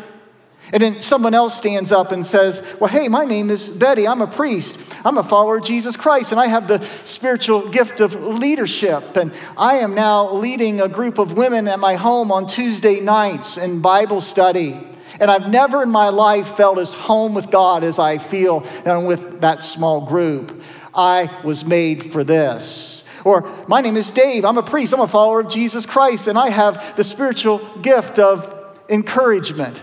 And 0.72 0.82
then 0.82 1.00
someone 1.00 1.34
else 1.34 1.56
stands 1.56 1.92
up 1.92 2.10
and 2.10 2.26
says, 2.26 2.62
Well, 2.80 2.90
hey, 2.90 3.08
my 3.08 3.24
name 3.24 3.50
is 3.50 3.68
Betty. 3.68 4.06
I'm 4.06 4.20
a 4.20 4.26
priest. 4.26 4.78
I'm 5.04 5.18
a 5.18 5.22
follower 5.22 5.58
of 5.58 5.64
Jesus 5.64 5.96
Christ, 5.96 6.32
and 6.32 6.40
I 6.40 6.48
have 6.48 6.66
the 6.66 6.80
spiritual 7.04 7.68
gift 7.68 8.00
of 8.00 8.14
leadership. 8.20 9.16
And 9.16 9.32
I 9.56 9.76
am 9.76 9.94
now 9.94 10.32
leading 10.32 10.80
a 10.80 10.88
group 10.88 11.18
of 11.18 11.36
women 11.36 11.68
at 11.68 11.78
my 11.78 11.94
home 11.94 12.32
on 12.32 12.48
Tuesday 12.48 12.98
nights 12.98 13.56
in 13.56 13.80
Bible 13.80 14.20
study. 14.20 14.84
And 15.20 15.30
I've 15.30 15.48
never 15.48 15.82
in 15.82 15.90
my 15.90 16.08
life 16.08 16.56
felt 16.56 16.78
as 16.78 16.92
home 16.92 17.34
with 17.34 17.50
God 17.50 17.84
as 17.84 17.98
I 17.98 18.18
feel 18.18 18.60
with 18.84 19.40
that 19.40 19.62
small 19.62 20.04
group. 20.04 20.60
I 20.94 21.30
was 21.44 21.64
made 21.64 22.12
for 22.12 22.24
this. 22.24 23.04
Or, 23.24 23.48
my 23.68 23.80
name 23.80 23.96
is 23.96 24.10
Dave. 24.10 24.44
I'm 24.44 24.58
a 24.58 24.62
priest. 24.62 24.92
I'm 24.92 25.00
a 25.00 25.08
follower 25.08 25.40
of 25.40 25.48
Jesus 25.48 25.86
Christ, 25.86 26.26
and 26.26 26.38
I 26.38 26.50
have 26.50 26.96
the 26.96 27.04
spiritual 27.04 27.58
gift 27.78 28.18
of 28.18 28.52
encouragement. 28.88 29.82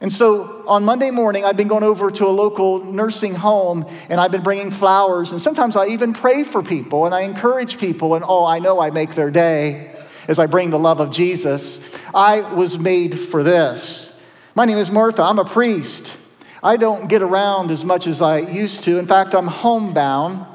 And 0.00 0.12
so 0.12 0.62
on 0.68 0.84
Monday 0.84 1.10
morning, 1.10 1.44
I've 1.44 1.56
been 1.56 1.66
going 1.66 1.82
over 1.82 2.10
to 2.12 2.26
a 2.26 2.30
local 2.30 2.84
nursing 2.84 3.34
home 3.34 3.84
and 4.08 4.20
I've 4.20 4.30
been 4.30 4.44
bringing 4.44 4.70
flowers. 4.70 5.32
And 5.32 5.40
sometimes 5.40 5.74
I 5.74 5.86
even 5.88 6.12
pray 6.12 6.44
for 6.44 6.62
people 6.62 7.04
and 7.04 7.14
I 7.14 7.22
encourage 7.22 7.78
people. 7.78 8.14
And 8.14 8.24
oh, 8.26 8.46
I 8.46 8.60
know 8.60 8.78
I 8.78 8.90
make 8.90 9.14
their 9.14 9.30
day 9.30 9.92
as 10.28 10.38
I 10.38 10.46
bring 10.46 10.70
the 10.70 10.78
love 10.78 11.00
of 11.00 11.10
Jesus. 11.10 11.80
I 12.14 12.42
was 12.54 12.78
made 12.78 13.18
for 13.18 13.42
this. 13.42 14.12
My 14.54 14.66
name 14.66 14.78
is 14.78 14.90
Martha. 14.92 15.22
I'm 15.22 15.40
a 15.40 15.44
priest. 15.44 16.16
I 16.62 16.76
don't 16.76 17.08
get 17.08 17.22
around 17.22 17.72
as 17.72 17.84
much 17.84 18.06
as 18.06 18.22
I 18.22 18.38
used 18.38 18.84
to. 18.84 18.98
In 18.98 19.06
fact, 19.06 19.34
I'm 19.34 19.46
homebound. 19.48 20.46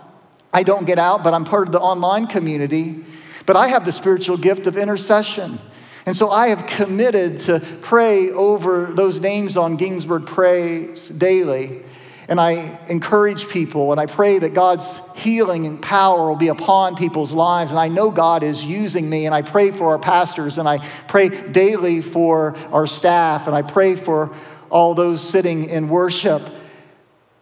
I 0.53 0.63
don't 0.63 0.85
get 0.85 0.99
out, 0.99 1.23
but 1.23 1.33
I'm 1.33 1.43
part 1.43 1.67
of 1.67 1.73
the 1.73 1.79
online 1.79 2.27
community. 2.27 3.03
But 3.45 3.57
I 3.57 3.67
have 3.67 3.83
the 3.83 3.91
spiritual 3.91 4.37
gift 4.37 4.67
of 4.67 4.77
intercession. 4.77 5.59
And 6.05 6.15
so 6.15 6.29
I 6.29 6.49
have 6.49 6.67
committed 6.67 7.39
to 7.41 7.59
pray 7.81 8.29
over 8.29 8.87
those 8.87 9.21
names 9.21 9.55
on 9.55 9.77
Ginghamsburg 9.77 10.25
Praise 10.25 11.07
daily. 11.07 11.83
And 12.27 12.39
I 12.39 12.79
encourage 12.87 13.49
people 13.49 13.91
and 13.91 13.99
I 13.99 14.05
pray 14.05 14.39
that 14.39 14.53
God's 14.53 15.01
healing 15.15 15.65
and 15.65 15.81
power 15.81 16.29
will 16.29 16.37
be 16.37 16.47
upon 16.47 16.95
people's 16.95 17.33
lives. 17.33 17.71
And 17.71 17.79
I 17.79 17.89
know 17.89 18.11
God 18.11 18.43
is 18.43 18.65
using 18.65 19.09
me. 19.09 19.25
And 19.25 19.35
I 19.35 19.41
pray 19.41 19.71
for 19.71 19.91
our 19.91 19.99
pastors 19.99 20.57
and 20.57 20.67
I 20.67 20.79
pray 21.07 21.29
daily 21.29 22.01
for 22.01 22.55
our 22.71 22.87
staff 22.87 23.47
and 23.47 23.55
I 23.55 23.61
pray 23.61 23.95
for 23.95 24.33
all 24.69 24.95
those 24.95 25.21
sitting 25.21 25.69
in 25.69 25.89
worship. 25.89 26.49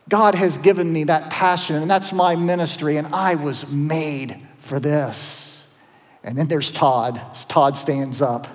God 0.10 0.36
has 0.36 0.58
given 0.58 0.92
me 0.92 1.06
that 1.06 1.30
passion 1.32 1.78
and 1.78 1.90
that's 1.90 2.12
my 2.12 2.36
ministry. 2.36 2.98
And 2.98 3.08
I 3.14 3.36
was 3.36 3.72
made 3.72 4.40
for 4.60 4.80
this. 4.80 5.51
And 6.24 6.38
then 6.38 6.48
there's 6.48 6.72
Todd. 6.72 7.20
Todd 7.48 7.76
stands 7.76 8.22
up. 8.22 8.48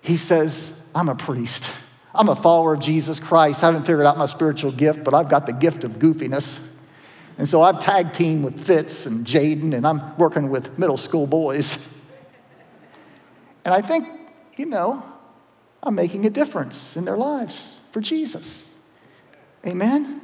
He 0.00 0.16
says, 0.16 0.80
I'm 0.94 1.08
a 1.08 1.14
priest. 1.14 1.70
I'm 2.14 2.28
a 2.28 2.36
follower 2.36 2.74
of 2.74 2.80
Jesus 2.80 3.20
Christ. 3.20 3.62
I 3.62 3.66
haven't 3.66 3.82
figured 3.82 4.06
out 4.06 4.16
my 4.16 4.26
spiritual 4.26 4.72
gift, 4.72 5.04
but 5.04 5.12
I've 5.12 5.28
got 5.28 5.46
the 5.46 5.52
gift 5.52 5.84
of 5.84 5.92
goofiness. 5.98 6.66
And 7.38 7.46
so 7.46 7.60
I've 7.60 7.80
tag 7.80 8.14
team 8.14 8.42
with 8.42 8.58
Fitz 8.58 9.04
and 9.04 9.26
Jaden, 9.26 9.74
and 9.74 9.86
I'm 9.86 10.16
working 10.16 10.48
with 10.48 10.78
middle 10.78 10.96
school 10.96 11.26
boys. 11.26 11.86
And 13.64 13.74
I 13.74 13.82
think, 13.82 14.08
you 14.56 14.64
know, 14.64 15.02
I'm 15.82 15.94
making 15.94 16.24
a 16.24 16.30
difference 16.30 16.96
in 16.96 17.04
their 17.04 17.16
lives 17.16 17.82
for 17.90 18.00
Jesus. 18.00 18.74
Amen? 19.66 20.22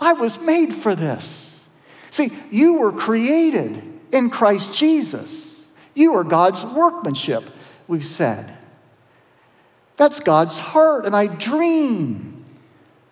I 0.00 0.12
was 0.12 0.40
made 0.40 0.74
for 0.74 0.94
this. 0.94 1.64
See, 2.10 2.30
you 2.50 2.74
were 2.74 2.92
created 2.92 3.97
in 4.12 4.30
Christ 4.30 4.76
Jesus. 4.76 5.70
You 5.94 6.14
are 6.14 6.24
God's 6.24 6.64
workmanship, 6.64 7.50
we've 7.86 8.04
said. 8.04 8.56
That's 9.96 10.20
God's 10.20 10.58
heart, 10.58 11.06
and 11.06 11.16
I 11.16 11.26
dream 11.26 12.44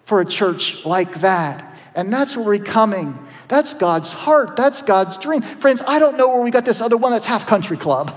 for 0.04 0.20
a 0.20 0.24
church 0.24 0.84
like 0.84 1.20
that. 1.20 1.76
And 1.96 2.12
that's 2.12 2.36
where 2.36 2.46
we're 2.46 2.58
coming. 2.64 3.18
That's 3.48 3.74
God's 3.74 4.12
heart. 4.12 4.56
That's 4.56 4.82
God's 4.82 5.18
dream. 5.18 5.42
Friends, 5.42 5.82
I 5.86 5.98
don't 5.98 6.16
know 6.16 6.28
where 6.28 6.42
we 6.42 6.50
got 6.50 6.64
this 6.64 6.80
other 6.80 6.96
one 6.96 7.12
that's 7.12 7.26
half 7.26 7.46
country 7.46 7.76
club. 7.76 8.16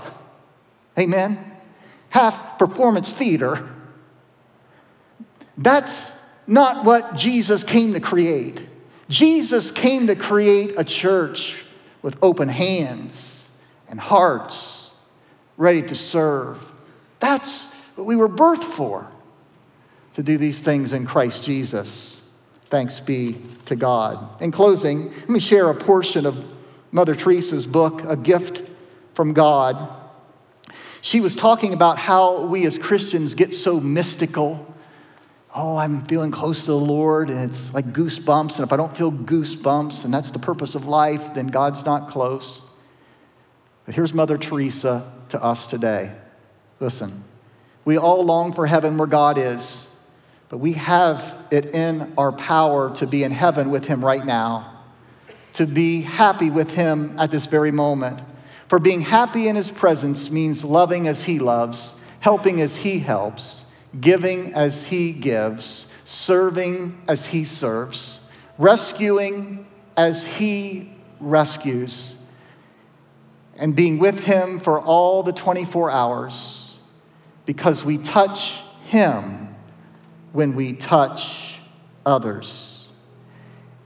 Amen? 0.98 1.38
Half 2.10 2.58
performance 2.58 3.12
theater. 3.12 3.68
That's 5.56 6.14
not 6.46 6.84
what 6.84 7.16
Jesus 7.16 7.64
came 7.64 7.92
to 7.94 8.00
create. 8.00 8.68
Jesus 9.08 9.70
came 9.70 10.06
to 10.06 10.14
create 10.14 10.74
a 10.76 10.84
church 10.84 11.64
with 12.02 12.16
open 12.22 12.48
hands 12.48 13.50
and 13.88 14.00
hearts 14.00 14.94
ready 15.56 15.82
to 15.82 15.94
serve. 15.94 16.74
That's 17.18 17.66
what 17.94 18.06
we 18.06 18.16
were 18.16 18.28
birthed 18.28 18.64
for, 18.64 19.10
to 20.14 20.22
do 20.22 20.38
these 20.38 20.60
things 20.60 20.92
in 20.92 21.06
Christ 21.06 21.44
Jesus. 21.44 22.22
Thanks 22.66 23.00
be 23.00 23.36
to 23.66 23.76
God. 23.76 24.40
In 24.40 24.50
closing, 24.52 25.10
let 25.10 25.28
me 25.28 25.40
share 25.40 25.68
a 25.68 25.74
portion 25.74 26.24
of 26.24 26.54
Mother 26.92 27.14
Teresa's 27.14 27.66
book, 27.66 28.02
A 28.04 28.16
Gift 28.16 28.62
from 29.14 29.32
God. 29.32 29.96
She 31.02 31.20
was 31.20 31.34
talking 31.34 31.72
about 31.72 31.98
how 31.98 32.44
we 32.44 32.66
as 32.66 32.78
Christians 32.78 33.34
get 33.34 33.54
so 33.54 33.80
mystical 33.80 34.69
oh, 35.54 35.76
I'm 35.76 36.04
feeling 36.06 36.30
close 36.30 36.64
to 36.66 36.72
the 36.72 36.78
Lord, 36.78 37.28
and 37.28 37.38
it's 37.50 37.74
like 37.74 37.86
goosebumps. 37.86 38.56
And 38.56 38.66
if 38.66 38.72
I 38.72 38.76
don't 38.76 38.96
feel 38.96 39.10
goosebumps, 39.10 40.04
and 40.04 40.14
that's 40.14 40.30
the 40.30 40.38
purpose 40.38 40.74
of 40.74 40.86
life, 40.86 41.34
then 41.34 41.48
God's 41.48 41.84
not 41.84 42.08
close. 42.08 42.62
But 43.84 43.94
here's 43.94 44.14
Mother 44.14 44.38
Teresa 44.38 45.10
to 45.30 45.42
us 45.42 45.66
today 45.66 46.12
Listen, 46.78 47.24
we 47.84 47.98
all 47.98 48.24
long 48.24 48.52
for 48.52 48.66
heaven 48.66 48.96
where 48.96 49.08
God 49.08 49.38
is, 49.38 49.88
but 50.48 50.58
we 50.58 50.74
have 50.74 51.36
it 51.50 51.74
in 51.74 52.12
our 52.16 52.32
power 52.32 52.94
to 52.96 53.06
be 53.06 53.24
in 53.24 53.32
heaven 53.32 53.70
with 53.70 53.86
Him 53.86 54.04
right 54.04 54.24
now, 54.24 54.82
to 55.54 55.66
be 55.66 56.02
happy 56.02 56.50
with 56.50 56.74
Him 56.74 57.16
at 57.18 57.30
this 57.30 57.46
very 57.46 57.72
moment. 57.72 58.20
For 58.68 58.78
being 58.78 59.00
happy 59.00 59.48
in 59.48 59.56
His 59.56 59.70
presence 59.70 60.30
means 60.30 60.64
loving 60.64 61.08
as 61.08 61.24
He 61.24 61.40
loves, 61.40 61.94
helping 62.20 62.60
as 62.60 62.76
He 62.76 63.00
helps, 63.00 63.64
giving 63.98 64.54
as 64.54 64.84
He 64.86 65.12
gives, 65.12 65.86
serving 66.04 67.00
as 67.08 67.26
He 67.26 67.44
serves, 67.44 68.20
rescuing 68.58 69.66
as 69.96 70.26
He 70.26 70.92
rescues, 71.18 72.16
and 73.56 73.74
being 73.74 73.98
with 73.98 74.24
Him 74.24 74.58
for 74.58 74.80
all 74.80 75.22
the 75.22 75.32
24 75.32 75.90
hours 75.90 76.78
because 77.46 77.84
we 77.84 77.98
touch 77.98 78.62
Him 78.84 79.54
when 80.32 80.54
we 80.54 80.72
touch 80.72 81.58
others. 82.06 82.90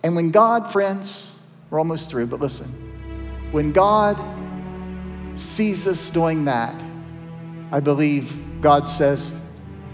And 0.03 0.15
when 0.15 0.31
God, 0.31 0.71
friends, 0.71 1.35
we're 1.71 1.79
almost 1.79 2.11
through, 2.11 2.27
but 2.27 2.41
listen, 2.41 2.69
when 3.51 3.73
God 3.73 4.21
sees 5.35 5.87
us 5.87 6.11
doing 6.11 6.45
that, 6.45 6.81
I 7.73 7.81
believe 7.81 8.61
God 8.61 8.89
says, 8.89 9.33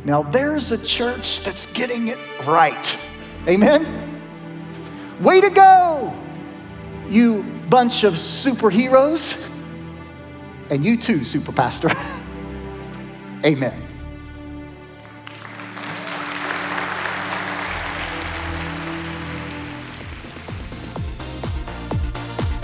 now 0.04 0.22
there's 0.22 0.72
a 0.72 0.78
church 0.78 1.40
that's 1.40 1.66
getting 1.66 2.08
it 2.08 2.18
right. 2.46 2.98
Amen? 3.48 3.86
Way 5.20 5.40
to 5.40 5.50
go, 5.50 6.12
you 7.08 7.42
bunch 7.68 8.04
of 8.04 8.14
superheroes. 8.14 9.46
And 10.70 10.84
you 10.84 10.96
too, 10.96 11.24
super 11.24 11.52
pastor. 11.52 11.88
Amen. 13.44 13.90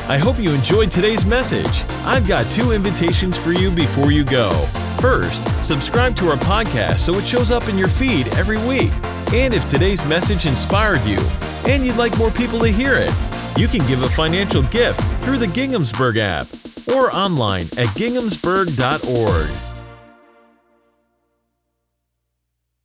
I 0.09 0.19
hope 0.19 0.39
you 0.39 0.53
enjoyed 0.53 0.91
today's 0.91 1.25
message. 1.25 1.85
I've 2.05 2.29
got 2.29 2.49
two 2.49 2.71
invitations 2.71 3.37
for 3.37 3.53
you 3.53 3.73
before 3.73 4.13
you 4.13 4.23
go. 4.23 4.69
First, 5.01 5.45
subscribe 5.65 6.17
to 6.17 6.31
our 6.31 6.37
podcast 6.37 7.01
so 7.01 7.15
it 7.15 7.27
shows 7.27 7.51
up 7.51 7.69
in 7.69 7.77
your 7.79 7.89
feed 7.89 8.29
every 8.37 8.59
week. 8.67 8.93
And 9.33 9.53
if 9.55 9.67
today's 9.69 10.05
message 10.05 10.47
inspired 10.47 11.03
you 11.03 11.19
and 11.67 11.87
you'd 11.87 11.97
like 11.97 12.17
more 12.19 12.31
people 12.31 12.61
to 12.61 12.69
hear 12.69 12.95
it, 12.97 13.13
you 13.57 13.69
can 13.69 13.87
give 13.87 14.03
a 14.03 14.09
financial 14.09 14.63
gift 14.63 15.01
through 15.23 15.39
the 15.39 15.47
Ginghamsburg 15.47 16.17
app 16.19 16.47
or 16.89 17.11
online 17.15 17.67
at 17.77 17.89
ginghamsburg.org. 17.97 19.66